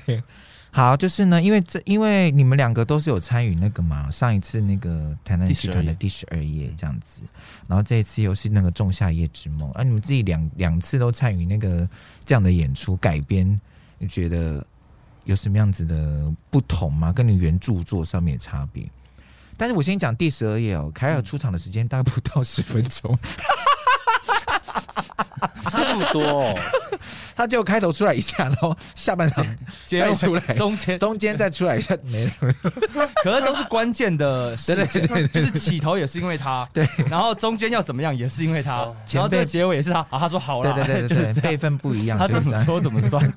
[0.70, 6.72] 好，就是呢，因为这因为你们两个都是有参与那个嘛，上一次那个台南集团的第十二页。
[6.76, 7.22] 这样子，
[7.66, 11.88] 然后这一次又是那个仲夏夜之梦，而、啊、你们自己两两次都参与那个
[12.24, 13.60] 这样的演出改编，
[13.98, 14.64] 你觉得？
[15.26, 17.12] 有什么样子的不同吗？
[17.12, 18.88] 跟你原著作上面的差别？
[19.58, 23.18] 但是我先讲第十二页哦，凯尔出场的时间大概不到十分钟，
[25.70, 26.55] 差这么多哦，
[27.37, 29.44] 他就开头出来一下，然后下半场
[29.85, 30.98] 再出来，中间。
[30.98, 32.33] 中间再出来一下，没了。
[33.22, 43.33] 可是都是关键的事情，就是起头也是因为他，对，然后中间要怎么样也是因为他，然后这个结尾也是他，啊，他说好了，对对对对，辈分不一样，他怎么说怎么算。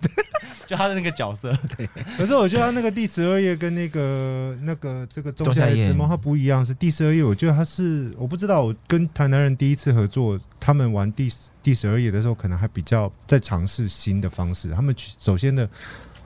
[0.68, 1.89] 就他的那个角色，对。
[2.15, 6.63] 可是我觉得他那个第十二页跟那个那个这个仲夏夜之梦，它不一样。
[6.63, 11.27] 是第十二页，我觉得他是我不知道，我跟台南人第一次合作，他们玩第
[11.62, 14.71] 第十二页的时候，可能还比较在尝试新的方式。
[14.71, 15.69] 他们首先的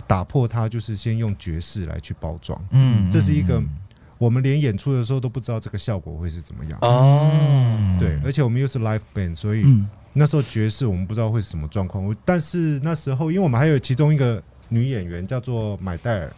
[0.06, 2.64] 打破它，就是先用爵士来去包装。
[2.70, 3.60] 嗯，这是一个
[4.20, 6.78] 我们连演出的时候都不知道这个效果会是怎么样。
[6.84, 9.66] 哦，对，而且我们又是 live band，所以。
[10.16, 16.32] 那时候爵士我们不知道会是什么状况，但是那时候因为我们还有其中一个女演员叫做买戴尔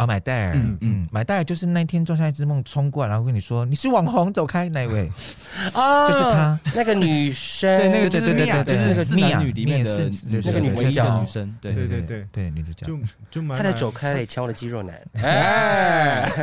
[0.00, 5.10] 啊，买戴尔，嗯嗯，买戴尔就是那天《仲夏夜之梦》冲过来，然后跟你说你是网红，走开那一位？
[5.74, 6.58] 啊，就是他。
[6.74, 11.20] 那个女生，对，那个对对对对，就是那个四男女里面的那个女主角。
[11.20, 12.50] 女生，对对对对对。
[12.50, 12.98] 女主角，就
[13.30, 16.30] 就买她在走开了，抢我的肌肉男，哎。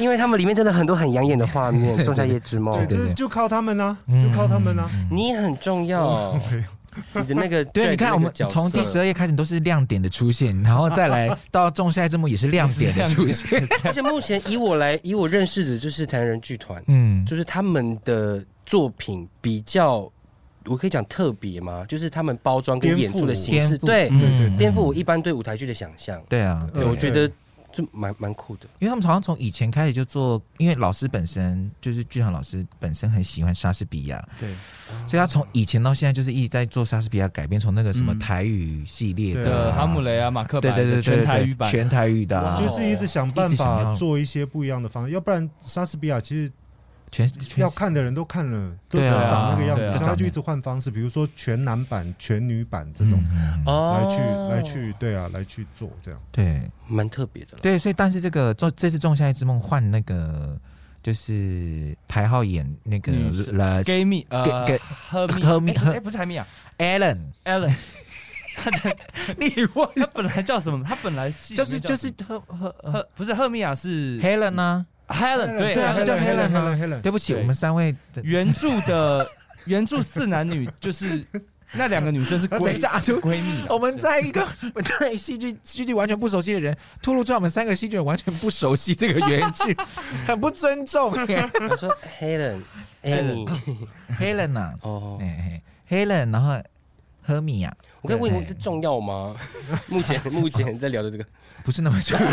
[0.00, 4.90] 因为他们里面真的很多很养眼的画面，《仲夏夜之梦》对，对，对，就靠他们呢、啊，就靠他们呢、啊。
[5.10, 6.38] 你很重要，
[7.14, 13.66] 你的那个 对，你看我们从第十二页开始都是亮点的出现， 然后再来 到《仲夏夜之梦》也是亮点的出现。
[13.84, 20.10] 而且目前以我来以我认识的，就是台南人剧团，嗯，就是他们的作品比较，
[20.66, 21.84] 我可以讲特别吗？
[21.88, 24.08] 就是他们包装跟演出的形式，对，
[24.58, 26.20] 颠覆我一般对舞台剧的想象。
[26.28, 27.30] 对啊，对，我觉得。
[27.72, 34.48] 就蛮蛮酷的，因为他们好像从以前开始就做，因为老师本身就是剧场老师本身很喜欢莎士比亚，对，
[35.06, 46.50] 所以他从以前到现在就是一直在做莎士比亚改编，从那个什么台语系列的《哈姆雷》啊、马克白，对对对，全台语版，全台语的，就是一直想办法做一些不一样的方式，要不然莎士比亚其实。
[47.10, 53.22] 全要看的人都看了，都长那个样子，他就一直换方式，比如说全男版、全女版这种，
[53.66, 57.56] 来去来去，对啊，来去做这样，对，蛮特别的。
[57.62, 60.58] 对，所以但是这个这这次《仲夏夜之梦》换那个
[61.02, 63.12] 就是台号演那个
[63.52, 66.46] 了，Gay Me，呃，给赫赫米，哎，不是海米啊
[66.78, 67.74] ，Alan，Alan，
[68.56, 68.96] 他的
[69.38, 70.84] 你忘他本来叫什么？
[70.84, 76.78] 他本来就是就是赫赫赫，不是赫米亚是 Helen 呢？Helen 对对啊，就叫 Helen 啊。
[76.80, 79.26] Helen，对不起，我们三位原著的
[79.66, 81.24] 原著四男女就是
[81.72, 82.74] 那两个女生是闺
[83.20, 83.64] 闺蜜。
[83.68, 84.46] 我们在一个
[84.98, 89.76] 对戏剧戏剧完全不熟悉的人，吐露出我们三个戏剧人完全不熟悉这个原剧，
[90.26, 91.10] 很不尊重。
[91.10, 95.18] 我说 Helen，Amy，Helen 呐，哦
[95.90, 96.58] ，Helen，然后
[97.26, 99.36] Hermy 啊，我可以问你，这重要吗？
[99.88, 101.24] 目前目前在聊的这个。
[101.68, 102.26] 不是那么重要，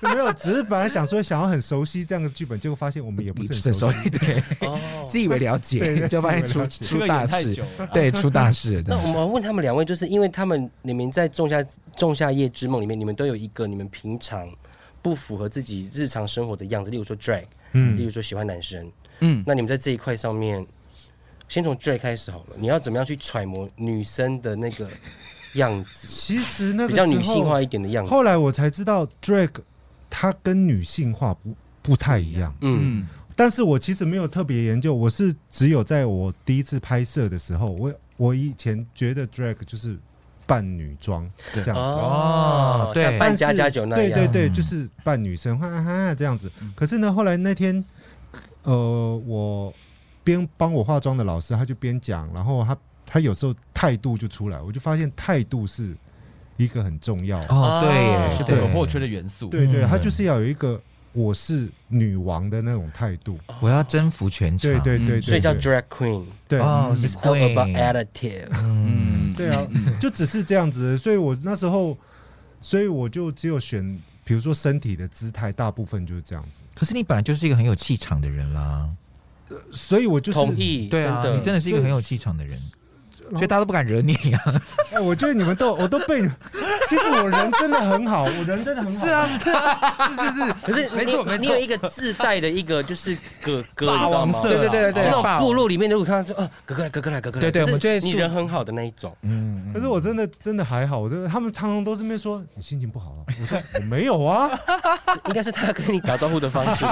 [0.00, 4.42] 没有，只是本来想说想要很熟悉这样的剧本，结果发现我们也不是很熟悉， 对，
[5.06, 8.82] 自以为了解，就发现出出大事，对，出大事。
[8.86, 11.62] 那我们问他们两位，就是因为他们你们在《仲夏
[11.94, 14.48] 仲夏夜之梦》里面，你们都有一个你们平常
[15.02, 20.66] 不符合自己日常生活的样子，例如说 drag，嗯，例如说喜欢男生，嗯，那你们在这一块上面，
[21.46, 24.88] 先从 drag 开始好了，你要怎么样去揣摩女生的那个？
[25.54, 28.10] 样子，其实那个比较女性化一点的样子。
[28.10, 29.60] 后来我才知道，Drake
[30.08, 32.54] 他跟女性化不不太一样。
[32.60, 39.98] 嗯，但是我其实没有特别研究，我是只有在我第一次拍摄的时候，我我以前觉得 Drake 就是。
[40.46, 46.52] 扮女装这样子哦，对，扮家家酒那样，对对对，就是扮女生哈哈这样子。
[46.76, 47.82] 可是呢，后来那天，
[48.64, 49.72] 呃，我
[50.22, 52.76] 边帮我化妆的老师他就边讲，然后他
[53.14, 55.96] 他有时候态度就出来，我就发现态度是
[56.56, 59.46] 一个很重要哦，对，是不可或缺的元素。
[59.46, 60.82] 对对，他就是要有一个。
[61.12, 64.68] 我是女王的那种态度，我要征服全场。
[64.68, 66.24] 对对对，所以叫 drag queen。
[66.48, 68.48] 对，it's all about attitude。
[68.50, 69.64] 嗯，对啊，
[70.00, 70.98] 就只是这样子。
[70.98, 71.96] 所以我那时候，
[72.60, 76.64] 所以我就只有选，比如说身体的姿态，大部分就是这样子。
[76.74, 78.90] 可是你本来就是一个很有气场的人啦，
[79.70, 80.88] 所以我就是同意。
[80.88, 82.60] 对啊，你真的是一个很有气场的人。
[83.32, 84.40] 所以大家都不敢惹你啊！
[84.94, 86.20] 哎，我觉得你们都我都被，
[86.88, 89.06] 其实我人真的很好，我人真的很好。
[89.06, 90.54] 是啊，是啊，是是是。
[90.62, 94.40] 可是没错没错，你有一个自带的一个就是哥哥，你知道吗？
[94.42, 99.16] 对对对对，那种部落里面如果看到说，哦，哥哥来，哥哥来，哥哥来，对对，我们觉得你人很好的那一种。
[99.22, 99.70] 嗯。
[99.72, 103.20] 可是我真的真的还好，我觉得他们常常都是那边说你心情不好啊。
[103.40, 104.50] 我说我没有啊，
[105.26, 106.84] 应该是他跟你打招呼的方式，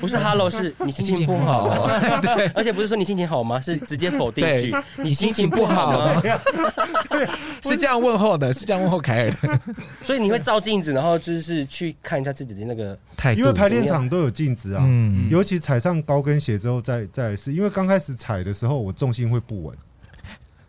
[0.00, 1.88] 不是 hello，是你心情不好。
[2.22, 3.60] 对， 而且不是说你心情好吗？
[3.60, 5.48] 是直接否定句，你心情。
[5.48, 6.22] 不好吗？
[7.62, 9.60] 是这样问候的，是这样问候凯尔的。
[10.02, 13.40] 所以你会照镜子，然后就是去看一下自己的那个态度。
[13.40, 17.52] 因为排练场都有镜子啊，嗯，尤其踩上高跟鞋之后再再试。
[17.52, 19.76] 因为刚开始踩的时候，我重心会不稳。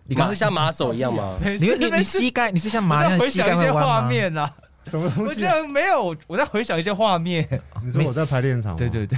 [0.05, 1.37] 你刚是像马走一样吗？
[1.43, 4.01] 你你你膝盖，你是像马一样膝盖会弯吗？
[4.01, 4.51] 画面啊，
[4.89, 5.43] 什么东西？
[5.43, 7.47] 我觉得没有，我在回想一些画面。
[7.85, 8.75] 你说我在排练场？
[8.75, 9.17] 对对对，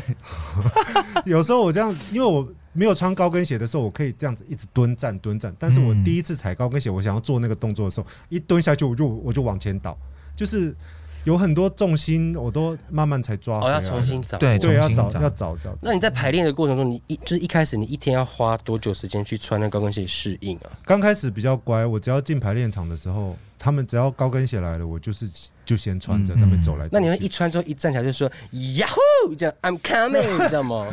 [1.25, 2.45] 有时候我这样，因为我。
[2.73, 5.55] 没有穿高跟鞋的时候，我可以这样子一直蹲站蹲站。
[5.59, 9.97] 但是我第一次踩高跟鞋，我想要做那个动作的时候，一蹲下去我就我就往前倒，
[10.35, 10.75] 就是
[11.23, 13.59] 有很多重心我都慢慢才抓。
[13.59, 14.37] 哦，要重新找。
[14.37, 15.75] 对对，要找要找找。
[15.81, 20.71] 那你在排练的过程中，你一就是一开始你一天要花多久时间去穿那高跟鞋适应啊？
[20.83, 23.35] 刚开始比较乖，我只要进排练场的时候。
[23.63, 25.29] 他们只要高跟鞋来了，我就是
[25.63, 26.89] 就先穿着，他们走来走。
[26.93, 28.27] 那你们一穿之后一站起来就说
[28.75, 30.87] 呀呼， 这样 I'm coming，你知道吗？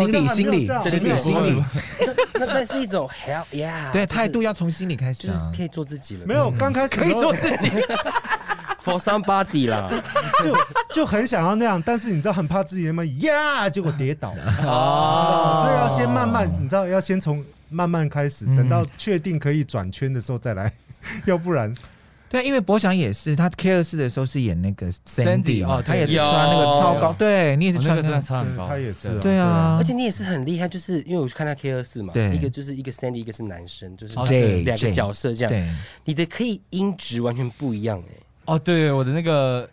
[0.00, 1.62] 心理心理心理心理，
[2.32, 6.24] 那那是一种 help，yeah 对，态度要从心里开始，可以做自己了。
[6.24, 7.70] 没有，刚开始可以做自己
[8.84, 9.88] ，for somebody 啦，
[10.44, 10.56] 就
[10.94, 20.72] 就很想要那样，但是你知道很怕自己那么呀，结果跌倒，知道，所以要先慢慢，你知道要先从慢慢开始，等到确定可以转圈的时候再来，
[21.24, 21.74] 要不然。
[22.26, 28.20] 对，因为博翔也是，他 K 二四的时候是演那个 Sandy 哦，他也是穿那个超高，对你也是穿那个。
[28.20, 34.14] 超高，他也是，对啊，而且你也是很厉害，就是因为我去看他 K 二四嘛，一个就是一个 Sandy，一个是男生，就是
[34.62, 35.74] 两个角色这样，
[36.06, 38.12] 你的可以音质完全不一样哎，
[38.46, 39.68] 哦，对，我的那个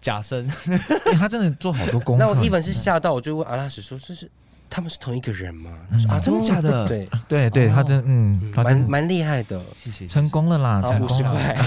[0.00, 0.46] 假声，
[1.18, 4.30] 他真的做好多功课，那我一本是吓到，我就问阿拉斯说，这是。
[4.68, 5.70] 他们是同一个人吗？
[5.92, 6.88] 他说啊，真的假的？
[6.88, 11.54] 对对对，他真嗯，蛮蛮厉害的，谢谢，成功了啦，才五十块，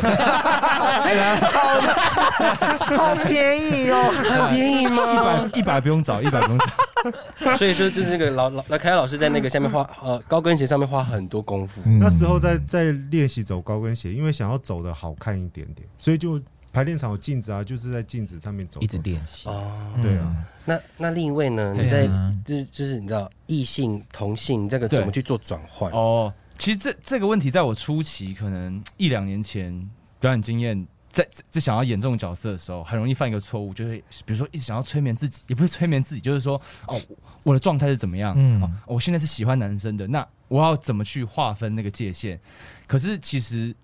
[2.97, 5.01] 好便宜哦， 很便宜吗？
[5.13, 6.65] 一百一百不用找，一百不用找。
[7.57, 11.81] 所以说，就是那个老老老凯老师在那个下面花 呃高跟鞋上面花很多功夫。
[11.99, 16.41] 那时候在在练习走高跟鞋，因为想要走的好看一点点，所以就。
[16.71, 19.49] 排练场有镜子啊，就是在镜子上面走，一直练习。
[19.49, 19.71] 哦，
[20.03, 20.35] 对啊。
[20.65, 21.73] 那那另一位呢？
[21.75, 22.05] 你在
[22.45, 25.91] 就是就是你知道异性同性这个怎么去做转换？
[25.91, 30.87] 哦，其实这这个问题在我初期可能一两年前表演经验，
[31.23, 36.99] 在在想要演这种角色的时候，很容易犯一个错误，就是比如说一直想要催眠自己，也不是催眠自己，就是说哦，
[37.43, 38.33] 我的状态是怎么样？
[38.37, 42.39] 嗯，哦，我现在是喜欢男生的，那我要怎么去划分那个界限？
[42.87, 43.75] 可是其实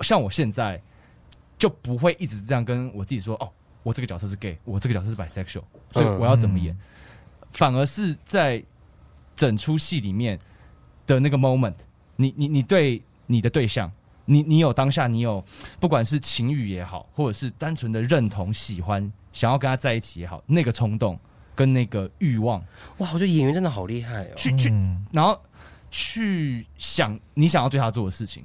[0.00, 0.80] 像我现在。
[1.58, 3.50] 就不会一直这样跟我自己说哦，
[3.82, 6.74] 我这个角色是 gay，我这个角色是 bisexual，所以我要怎么演？
[6.74, 6.78] 嗯、
[7.50, 8.62] 反而是在
[9.34, 10.38] 整出戏里面
[11.06, 11.72] 的那个 moment，
[12.16, 13.90] 你你你对你的对象，
[14.26, 15.42] 你你有当下你有
[15.80, 21.18] 不管是情欲也好，或者是单纯的认同、喜欢、想要跟他在一起也好，那个冲动
[21.54, 22.60] 跟那个欲望，
[22.98, 24.34] 哇，我觉得演员真的好厉害哦！
[24.36, 24.70] 去去，
[25.10, 25.40] 然后
[25.90, 28.44] 去想你想要对他做的事情，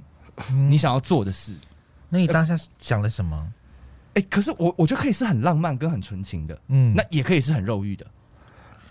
[0.50, 1.58] 嗯、你想要做的事。
[2.08, 3.54] 那你当下想了什么？
[4.14, 8.06] 哎、欸，可是我我觉得可以是很浪漫跟很纯情的，嗯，那也可以是很肉欲的，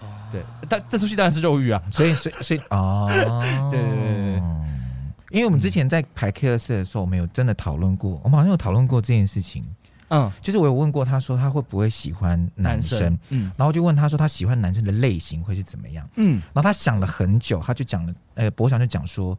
[0.00, 3.06] 哦，对，但这出戏当然是肉欲啊，所以所以所以哦，
[3.70, 4.40] 对对对对，
[5.30, 9.64] 因为我们之前在排 K 二四的时候，我们有真的讨论过，我们好像有讨论过这件事情，
[10.08, 19.38] 嗯，就是我有问过他说他会不会喜欢男生，嗯，然后就问他说他喜欢男生的类型会是怎么样，嗯，然后他想了很久，他就讲了，呃，博翔就讲说。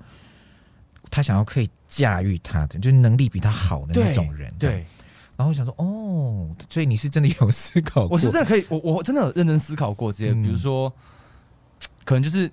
[1.09, 4.53] 他想要可以驾驭他的，就是能力比他好的那种人。
[4.57, 4.85] 对。
[5.35, 8.15] 然后我想说，哦，所以你是真的有思考过？
[8.15, 10.93] 我是真的可以，我我真的有认真思考过这些，比如说，
[12.05, 12.49] 可能就是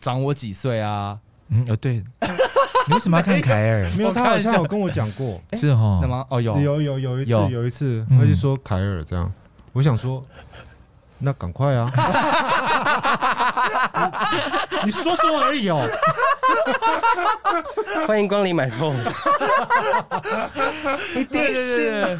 [0.00, 1.18] 长我几岁啊？
[1.48, 2.02] 嗯，呃，对。
[2.86, 3.88] 你为什么要看 凯尔？
[3.96, 5.98] 没有，他好像有跟我讲过， 是哦？
[6.02, 6.26] 什么？
[6.30, 9.32] 哦，有有有有一次，有一次，他就说凯尔这样，
[9.72, 10.22] 我想说。
[11.20, 11.90] 那赶快啊！
[14.84, 15.88] 你说说而已哦。
[18.06, 18.94] 欢迎光临买凤。
[21.16, 22.18] 一定是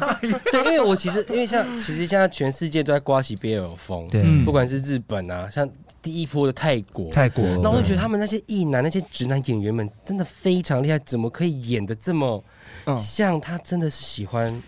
[0.51, 5.69] 对，因为我其实因为像其实现在全世界都在刮起 BL 风，对，不管是日本啊，像
[6.05, 12.43] 第一波的泰国，泰国，那我就觉得他们那些艺男那些直男演员们真的非常厉害，怎么可以演的这么
[12.99, 13.41] 像？
[13.41, 14.61] 他真的是喜欢。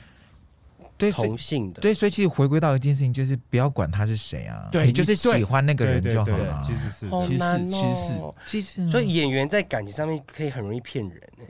[0.97, 6.59] 对同性的，对，所以其实回归到一件事情，就是不要管他是谁啊，对，你就是喜欢那个人就好了。
[6.65, 11.43] 其实是，其实其实是，其实，所以演员在感情上面可以很容易骗人哎，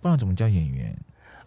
[0.00, 0.96] 不然怎么叫演员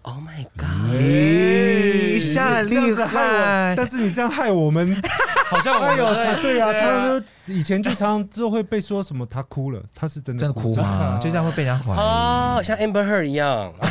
[0.08, 0.96] ？Oh my god！
[0.96, 4.96] 一下很厉害，但是你这样害我们，
[5.52, 6.06] 好像哎呦，
[6.42, 11.20] 对啊，他都以前就常常就会被说什么他哭了，他是真的真的哭吗？
[11.22, 13.74] 就这样会被人怀疑哦，像 Amber Heard 一样。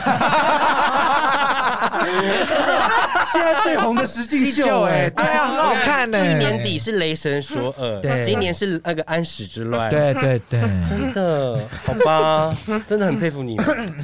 [3.33, 6.19] 现在最红的实境秀 哎，对啊，很好看呢。
[6.19, 12.57] 去年底是雷神索尔，对，今年是那个安史之乱，对对对，真的好吧，
[12.87, 13.95] 真的很佩服你们。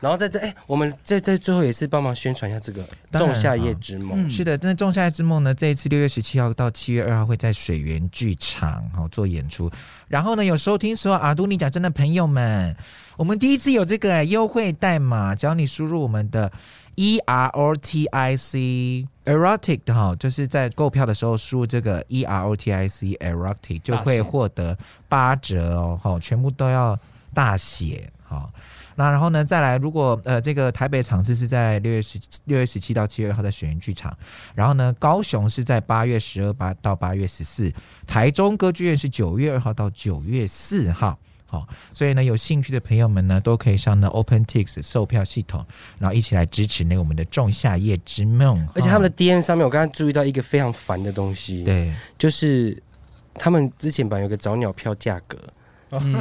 [0.00, 2.82] 然后在这哎，我们在在最后也是帮忙宣传一下这个
[3.12, 4.28] 《仲夏夜之梦》。
[4.30, 9.70] 是的，那《仲夏夜之梦》呢，这一次六月十七号到七月二号会在水源剧场好做演出。
[10.08, 12.76] 然后呢，有收听所有阿都你讲真的朋友们，
[13.16, 16.50] 我们第一次有这个优惠代码，只要你输入我们的。
[16.96, 24.78] E R O T I C erotic 的哈，就是在购票的时候输入这个 E R O T I C erotic 就会获得
[25.08, 26.96] 八折哦，好，全部都要
[27.34, 28.48] 大写好。
[28.96, 34.16] 那然后呢，再来，如果呃这个台北场次是在六月十六月十七到七月二号在水源剧场，
[34.54, 37.72] 然后呢高雄是在八月十二八到八月十四，
[38.06, 41.18] 台中歌剧院是九月二号到九月四号。
[41.46, 45.64] 好，所以呢，有兴趣的朋友们呢，都可以上那 OpenTix 售票系统，
[45.98, 48.58] 然后一起来支持那个我们的《仲夏夜之梦》。
[48.74, 52.76] 而且他们的 DM 上面，我刚刚注意到一个非常烦的东西，对，就是
[53.34, 55.38] 他们之前版有个早鸟票价格，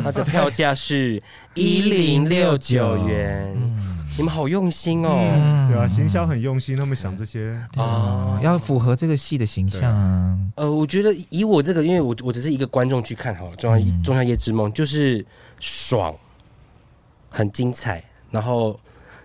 [0.03, 1.21] 它的票价是
[1.55, 3.53] 一零六九元。
[3.55, 3.99] 嗯。
[4.15, 7.59] 你们好用心哦，嗯、对啊，行销很用心，他们想这些。
[7.75, 10.37] 啊，要符合这个戏的形象啊。
[10.55, 15.25] 呃，我觉得以我这个，因为我我只是一个观众去看好了《仲夏仲夏夜之梦》，就是
[15.59, 16.13] 爽，
[17.29, 18.79] 很精彩，然后。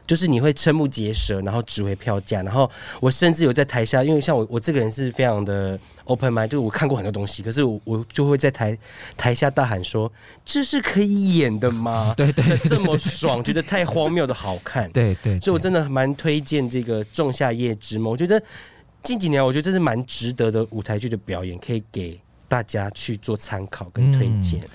[0.08, 8.76] 就是你会瞠目结舌，然后指回票价，然后我甚至有在台下，因为像我我这个人是非常的 open mind，就是我看过很多东西，可是我我就会在台
[9.18, 10.10] 台下大喊说
[10.46, 14.90] ：“这是可以演的吗？” 对对，这么爽，觉得太荒谬的好看。
[14.92, 18.42] 对对，所以我真的蛮推荐这个《仲夏夜之梦》，我觉得
[19.02, 24.58] 近几年我觉得这是蛮值得的舞台剧的表演，可以给大家去做参考跟推荐。
[24.60, 24.68] 嗯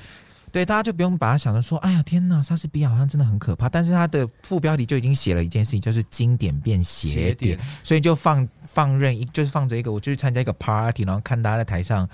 [0.53, 3.67] 对，大家就不用把它想成说，哎呀，天哪，莎士比亚好像真的很可怕。
[3.67, 12.07] 但是它的副标题就已经写了一件事情，就是经典变邪典，所以就放放任一，就是放着一个，我就去参加一个 party，然后看大家在台上。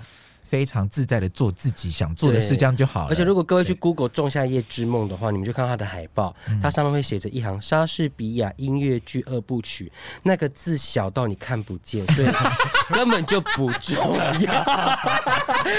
[0.50, 3.06] 非常自在的做自己想做的事，这样就好了。
[3.10, 9.92] 而且，如果各位去 Google《仲夏夜之梦》的话，你们就看到它的海报，它上面会写着一行“莎士比亚音乐剧二部曲”，
[10.24, 12.28] 那个字小到你看不见，所以
[12.92, 13.96] 根本就不重
[14.40, 14.64] 要。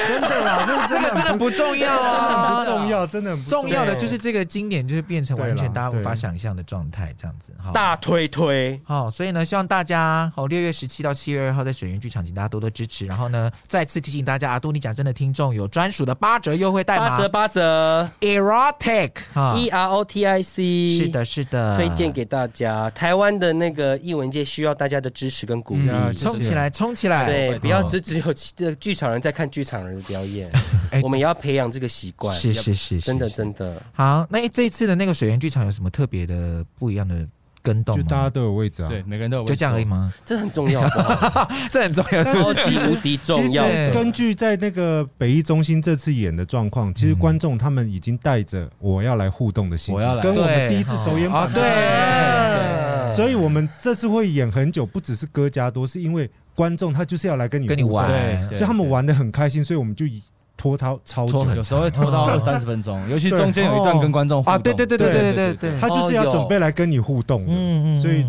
[0.08, 7.54] 真的啦，那这个真的不重要啊，不重要，真的很重要的就是这个经典，就是变成完全大家无法想象的状态，这样子。
[7.74, 8.80] 大推推。
[8.86, 13.06] 好，所以呢，希望大家好，六月十七到七月二号在水源剧场，请大家多多支持。
[13.06, 14.61] 然后呢，再次提醒大家。
[14.62, 19.12] 都你讲真的，听众有专属的八折优惠代码，八折八折，erotic
[19.57, 22.89] e r o t i c，是的，是的，推荐给大家。
[22.91, 27.26] 台湾的那个译文界需要大家的支持跟鼓励，冲起来，冲起来！
[27.26, 30.49] 对，不要只只有这剧场人在看剧场人的表演，
[31.01, 32.34] 我们也要培养这个习惯。
[32.36, 33.82] 是是是，真的真的。
[33.91, 37.28] 好，那这一次的那个水源剧场有什么特别的不一样的？
[37.62, 40.14] 跟动，就大家都有位置啊，对，每个人都有位置，就这样而已吗？
[40.26, 40.82] 这很重要，
[41.72, 43.64] 这很重要，超级无敌重要。
[43.91, 58.07] 根据在那个北艺中心这次演的状况，其实观众他们已经带着我要来互动的心情，跟我们第一次首演版对，所以我们这次会演很久，不只是歌加多，是因为观众他就是要来跟你跟你玩，
[58.53, 60.22] 所以他们玩的很开心，所以我们就以。
[60.62, 64.53] 拖沓超久，有时候会拖到 二三十分钟，尤其中间有一段跟观众互动。
[64.53, 68.24] 啊，对对对对对对对，他就是要准备来跟你互动，嗯嗯，所以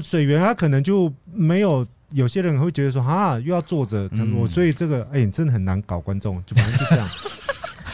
[0.00, 4.08] 水源他可能就没有，有些人会觉得说啊，又要坐着，
[4.40, 7.08] 我所以这个哎，真的很难搞观众，就反正是这样。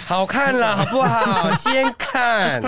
[0.07, 1.51] 好看了， 好不好？
[1.55, 2.63] 先看。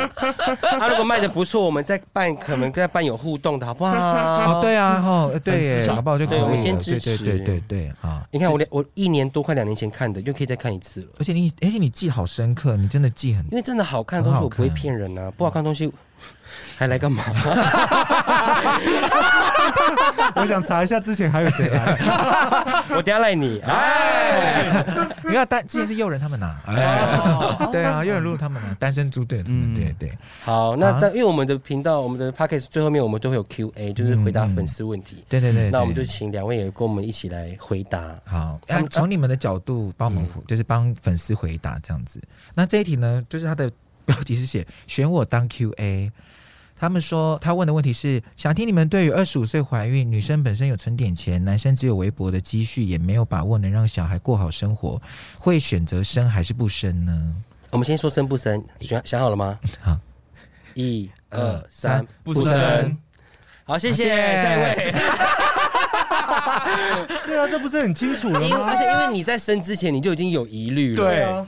[0.60, 3.96] 他 如果卖的不错，我们再办，可能再办有互动的，好不好？
[3.96, 6.18] 哦，对啊，哦，对，好不好？
[6.18, 6.40] 就可以。
[6.40, 8.26] 我们先支持，对对对，啊。
[8.32, 11.06] 你看我两我一年多快两年前看的，又可以再看一次了。
[11.20, 15.30] 而且你，而且你记好深刻，你真的记很，因为真的好看的东西，我不会骗人呐。
[15.36, 15.92] 不好看的东西。
[16.76, 17.24] 还来干嘛？
[20.34, 21.96] 我想查一下之前还有谁来。
[22.90, 23.58] 我等下赖你。
[23.60, 24.84] 哎，
[25.24, 26.56] 你要单之前是诱人他们呐。
[26.66, 30.16] 哎，对啊，诱人录他们啊，单身猪队他们，对对。
[30.44, 35.24] 好，那在因为我们的频道，我们的 p a c k a g e 最后面我们都会有 Q&A，就是回答粉丝问题。
[35.28, 35.70] 对对对。
[35.70, 38.00] 那我们就请两位也跟我们一起来回答。
[38.24, 38.58] 好，
[38.90, 42.22] 从你们的角度帮我们，就是帮粉丝回答这样子。
[42.54, 43.70] 那这一题呢，就是他的。
[44.08, 46.10] 标题是写选我当 QA，
[46.80, 54.98] 他们说他问的问题是想听你们对于二十五岁怀孕，女生本身有存点钱，男生只有微薄的积蓄，也没有把握能让小孩过好生活，
[55.38, 57.36] 会选择生还是不生呢？
[57.70, 59.58] 我们先说生不生，选想好了吗？
[59.82, 59.94] 好，
[60.72, 62.96] 一二三，不生。
[63.64, 64.92] 好，谢谢下一位。
[67.26, 68.70] 对啊，这不是很清楚了吗？
[68.70, 70.96] 而且因为你在生之前你就已经有疑虑了。
[70.96, 71.46] 对啊。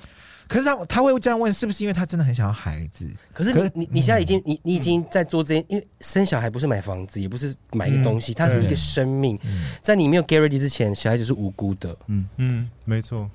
[0.51, 3.09] 可是他他会这样问，是不是因为他真的很想要孩子？
[3.32, 9.38] 可是你你你现在已经你你已经在做这件，因为生小孩不是买房子，也不是买一个东西，它是一个生命，
[9.80, 11.96] 在你没有 get ready 之前，小孩子是无辜的。
[12.09, 13.30] 嗯嗯，没错。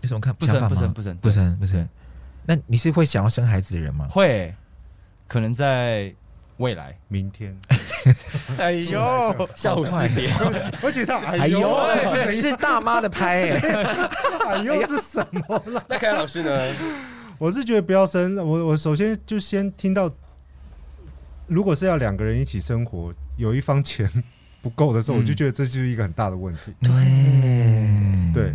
[0.00, 0.32] 你怎么看？
[0.34, 1.86] 不生不生不生不生不生。
[2.46, 4.08] 那你是会想要生孩子的人吗？
[4.10, 4.54] 会，
[5.28, 6.14] 可能在。
[6.58, 7.54] 未来，明天，
[8.58, 10.34] 哎呦，下午四点，
[10.82, 11.76] 而且他哎呦，
[12.32, 13.50] 是大妈的拍，
[14.48, 15.84] 哎呦是什么了？
[15.88, 16.74] 那凯老师呢？
[17.38, 18.36] 我是觉得不要生。
[18.36, 20.10] 我我首先就先听到，
[21.46, 24.10] 如果是要两个人一起生活，有一方钱
[24.62, 26.74] 不够的时候，我就觉得这就是一个很大的问题。
[26.80, 26.90] 对
[28.32, 28.54] 对。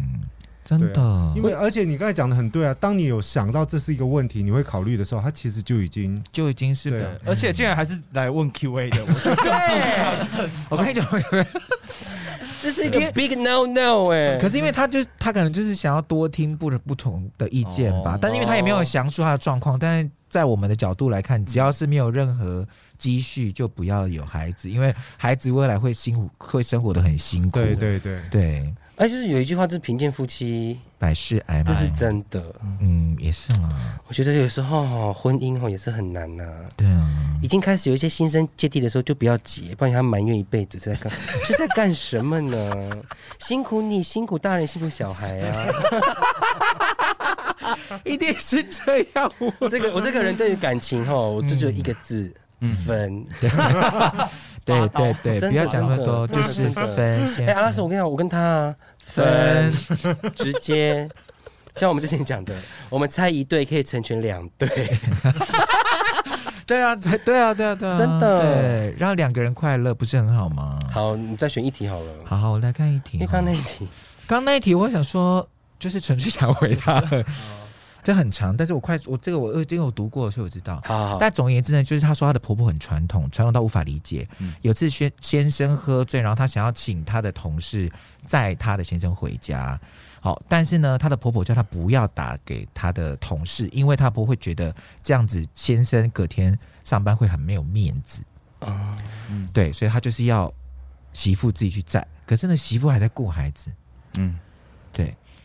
[0.64, 11.06] 真的，因为而且你刚才讲的很对啊，当你有想到这是一个问题，你会考虑的时候，他其实就已经就已经是的，而且竟然还是来问 Q&A 的， 对，我跟你讲，
[12.62, 22.66] 这是一个 big no no 哎，可是因为他就他可能就是想要多听不不同的意见吧，但是因为他也没有详述他的状况，但是在我们的角度来看，只要是没有任何
[23.00, 28.22] 积蓄，就不要有孩子，因为孩子未来会辛苦，会生活的很辛苦，对对对。
[28.30, 28.74] 对。
[29.02, 32.54] 哎，就是有一句话，就是贫贱夫妻百事哀，这是真的。
[32.80, 34.00] 嗯，也是啊。
[34.08, 36.44] 我觉得有时候婚姻哦也是很难呐。
[36.78, 37.10] 对啊，
[37.42, 42.90] 已经开始有一些新生芥蒂的时候，就不要急，不然他埋怨一辈子是在干 是在干什么呢？
[43.40, 45.66] 辛苦你，辛苦大人，辛苦小孩啊！
[48.06, 49.34] 一定是这样。
[49.40, 52.32] 我 这个我这个人对于感情哈，我就只有一个字：
[52.86, 53.26] 分。
[54.64, 57.26] 对对对，不要讲那么多，就是分。
[57.48, 59.72] 哎，阿拉斯，我跟你讲，我跟他分，
[60.36, 61.10] 直接，
[61.76, 62.54] 像我们之前讲的，
[62.90, 64.68] 我们猜一对可以成全两对。
[66.68, 70.80] 对啊，对啊，对啊，对啊，真的，对，让两个人快乐不是很好吗？
[70.90, 72.14] 好，你再选一题好了。
[72.24, 73.18] 好好，我来看一题。
[73.20, 73.86] 你看那一题，
[74.26, 75.46] 刚那一题，我想说，
[75.78, 77.04] 就是纯粹想回答。
[78.04, 80.82] 这很长，但是我快我这个我因为我读过，所以我知道。
[80.86, 84.28] 好，好，但总而言之呢，就是她说她的婆婆很传统，传统到无法理解。
[84.40, 87.92] 嗯、有次先先生喝醉，然后她想要请她的同事
[88.28, 89.80] 载她的先生回家。
[90.20, 98.24] 好，但是呢，她的婆婆叫她不要打给她的同事，因为她婆婆会觉得这样子先生隔天上班会很没有面子。
[98.60, 98.98] 啊，
[99.30, 100.52] 嗯对，所以她就是要
[101.14, 102.06] 媳妇自己去载。
[102.26, 103.72] 可是呢，媳妇还在顾孩子。
[104.16, 104.51] 嗯，对。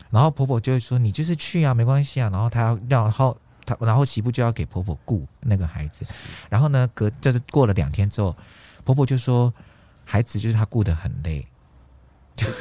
[0.09, 6.05] 然后婆婆就会说：“你就是去啊，没关系啊。”然后她要，然后她，然后媳妇就要给婆婆顾那个孩子。
[6.49, 8.35] 然后呢，隔就是过了两天之后，
[8.85, 9.53] 婆婆就说
[10.05, 11.45] ：“孩子就是她顾得很累，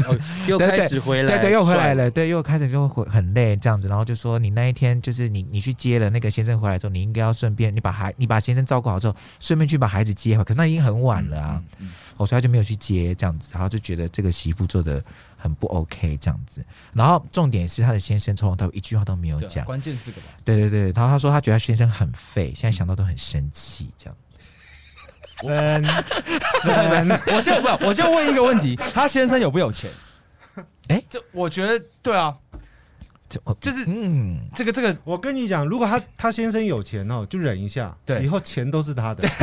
[0.08, 0.18] 哦、
[0.48, 3.86] 又开始回来，对对，对，又回来了，对，又开始就会很累这样子。
[3.88, 6.10] 然后就说你那一天就是你你去接了。
[6.10, 10.44] 那个先生回来之后，你应该要顺便你把孩你把先生照顾好之后，顺便去把孩子接回来。
[10.44, 11.40] 可是那已经很晚了。
[11.40, 15.00] 啊，嗯嗯、哦，所以他就没有去接这样子，然后就觉得这个媳妇做的。”
[15.46, 20.28] 很不 OK 这样子，然后重点是他的先生从头到尾一句话都没有讲，关键是个吧？
[20.44, 24.16] 对对对，然后他说他觉得他先生很废，现在想到都很生气这样。
[25.38, 25.84] 分
[26.62, 29.90] 分， 我就不，我就问一个问题，他先生有不有钱？
[30.88, 32.34] 哎，就我觉得对啊，
[33.28, 39.28] 就就是嗯，这个这个，我跟你讲，如果他他先生有钱哦，就忍一下，对，以后钱都是他的。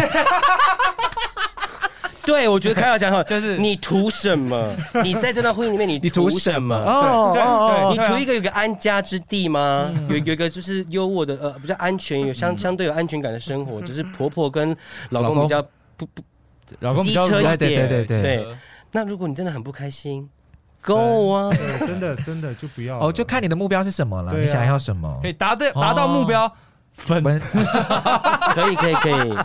[2.27, 4.73] 对，我觉得凯尔讲好，就是你图什么？
[5.03, 6.75] 你在这段婚姻里面，你图什么？
[6.75, 9.91] 哦哦，你图一个有个安家之地吗？
[10.09, 14.75] 有有一个就是优渥的呃比较安全有相相对有安全感的生活，只是婆婆跟
[15.09, 15.61] 老公比较
[15.97, 16.21] 不不，
[16.79, 18.47] 老公比较对对对对。
[18.91, 20.29] 那如果你真的很不开心，
[20.81, 21.49] 够啊！
[21.79, 25.19] 真的真的就不要哦，就看你的目标是什么了，你想要什么？
[25.21, 26.51] 可以达到达到目标
[26.95, 27.23] 分，
[28.53, 29.35] 可以可以可以。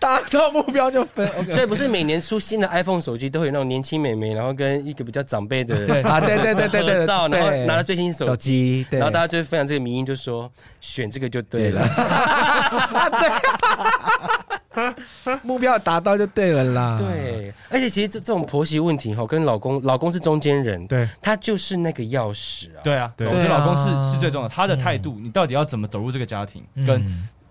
[0.00, 11.86] 达到目标就分， 所以不是每年出新的 iPhone 手机都会有那种年轻美眉，然后跟一个比较长辈的啊，对对对对对照，然后拿了最新手机，然后大家就会分享这个迷因，就说选这个就对了，
[15.42, 16.98] 目标达到就对了啦。
[16.98, 22.80] 对，而且其实这这种婆媳问题哈，跟老公老公是中间人，对，他就是那个钥匙啊。
[22.82, 27.04] 对啊，我觉得老公是是最重要的，他的态度，你到底要怎么走入这个家庭，跟。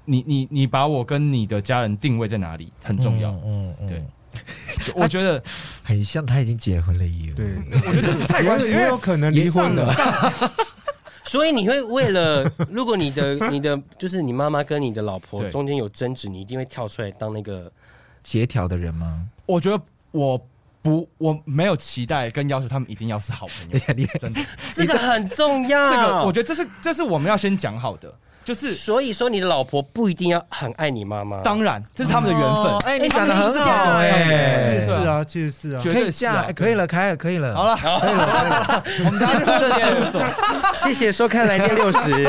[0.09, 4.03] 你你你把我跟你的家人定位在哪里很重要，嗯嗯，对，
[4.95, 5.41] 我觉得
[5.83, 7.45] 很像他已经结婚了一样，对，
[7.87, 9.85] 我觉得这是太关键，因为有可能离婚了，
[11.25, 17.71] 所以你会为了，如果你的你的就是你妈妈跟你的老婆中间有争执，你一定会跳出来当那个
[18.23, 19.27] 协调的人吗？
[19.45, 19.79] 我觉得
[20.09, 20.43] 我
[20.81, 24.41] 不我没有期待跟要求他们一定要是好朋友， 真的，
[24.73, 28.11] 这个很重要，这个我觉得这是这是我们要先讲好的。
[28.49, 32.77] 就是，所以说你的老婆不一定要很爱你妈妈，当然这是他们的缘分。
[32.79, 33.69] 哎，你讲的很好，
[33.99, 40.25] 哎，其实是啊，其实是啊，可以嫁，可以了，凯尔，可以了，好了，可以了， 我们家真的事务所，
[40.75, 42.23] 谢谢收看来电六十，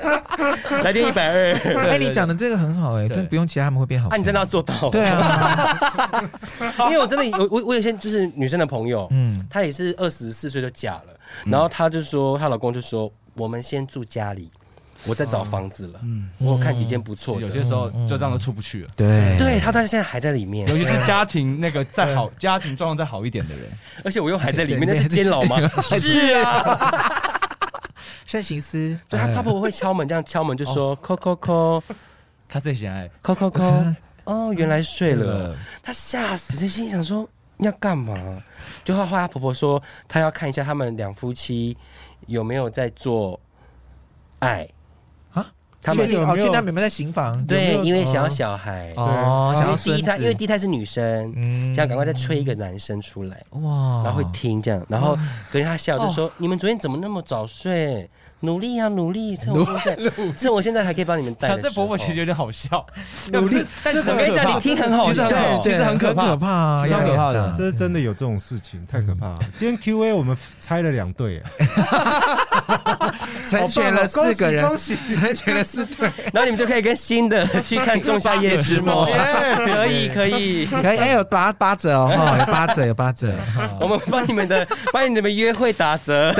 [0.82, 1.52] 来电一百二。
[1.90, 4.08] 哎，你讲的这个很好，哎，但不用其他他们会变好。
[4.08, 4.88] 啊，你真的要做到？
[4.88, 5.78] 对啊，
[6.88, 11.14] 因为我真的有我我有些就是女生的朋友，嗯，她也是二十四岁就嫁了，
[11.44, 14.50] 然后她就说她老公就说我们先住家里。
[15.06, 18.88] 我在找房子了，嗯，我看几间不错的，有些时候就这样都出不去了。
[18.96, 23.70] 对，对他到现在还在里面，尤其是家庭那个再好，家庭状况再好一点的人，
[24.04, 25.56] 而且我又还在里面，那是监牢吗？
[25.82, 26.78] 是啊，
[28.26, 31.82] 慎行思，对他他婆婆会敲门，这样敲门就说扣扣扣，
[32.48, 33.84] 他最喜爱扣扣扣，
[34.24, 37.26] 哦，原来睡了，他吓死，就心想说
[37.58, 38.16] 要干嘛？
[38.84, 41.76] 就后来他婆婆说，他要看一下他们两夫妻
[42.26, 43.38] 有没有在做
[44.40, 44.68] 爱。
[45.80, 55.16] 他们好，现在妹妹在行房，对，因为想要小孩，哦，想要第一胎，因为第一胎是女生，嗯，想赶快再催一个男生出来，哇，然后会听这样，然后
[55.50, 58.10] 隔天他笑就说：“你们昨天怎么那么早睡？
[58.40, 59.36] 努力啊，努力！
[59.36, 62.86] 趁我现在，趁我现在还可以帮你们带。”这伯伯其实有点好笑，
[63.32, 65.28] 努力，但是我跟你讲，你听很好笑，
[65.60, 69.38] 其实很可怕，可怕，超可怕的，这是真的有这种事情，太可怕了。
[69.56, 71.42] 今天 Q A 我们拆了两对，
[73.48, 74.64] 成全了四个人，
[75.16, 79.06] 成全了四对， 然后你们就可以跟新的去看《仲夏夜之梦》，
[79.66, 83.34] 可以，可以，可以，哎，有八八折哦，有八折，有八折，
[83.80, 86.32] 我们帮你们的，帮你们约会打折。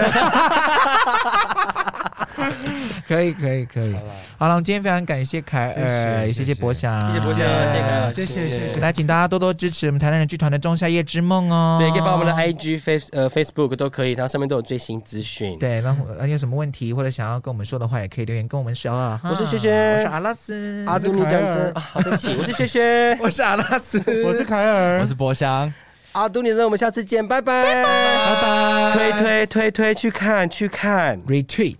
[3.08, 3.94] 可以可以可以，
[4.36, 6.54] 好了，我们今天非常感谢凯尔，也谢谢。
[6.58, 15.56] 博翔，谢谢博翔，谢谢凯尔，谢谢谢谢，来，请大家多多支持我们台南人剧团的《仲夏夜之梦》哦，对，可以发我们的 IG Face 呃 Facebook 都可以，然后上面都有最新资讯。
[15.58, 19.20] 对，然后你有什么问题或者想要跟我们说的话，也可以留言跟我们说啊。
[19.22, 25.72] 我是轩轩，我是阿拉斯，阿杜你讲真啊，对不起，我是轩轩， 我是阿拉斯，我是凯尔，我是博翔。
[26.12, 31.76] 阿杜女士，我们下次见，拜拜，拜拜，推推推推去看去看，Retreat。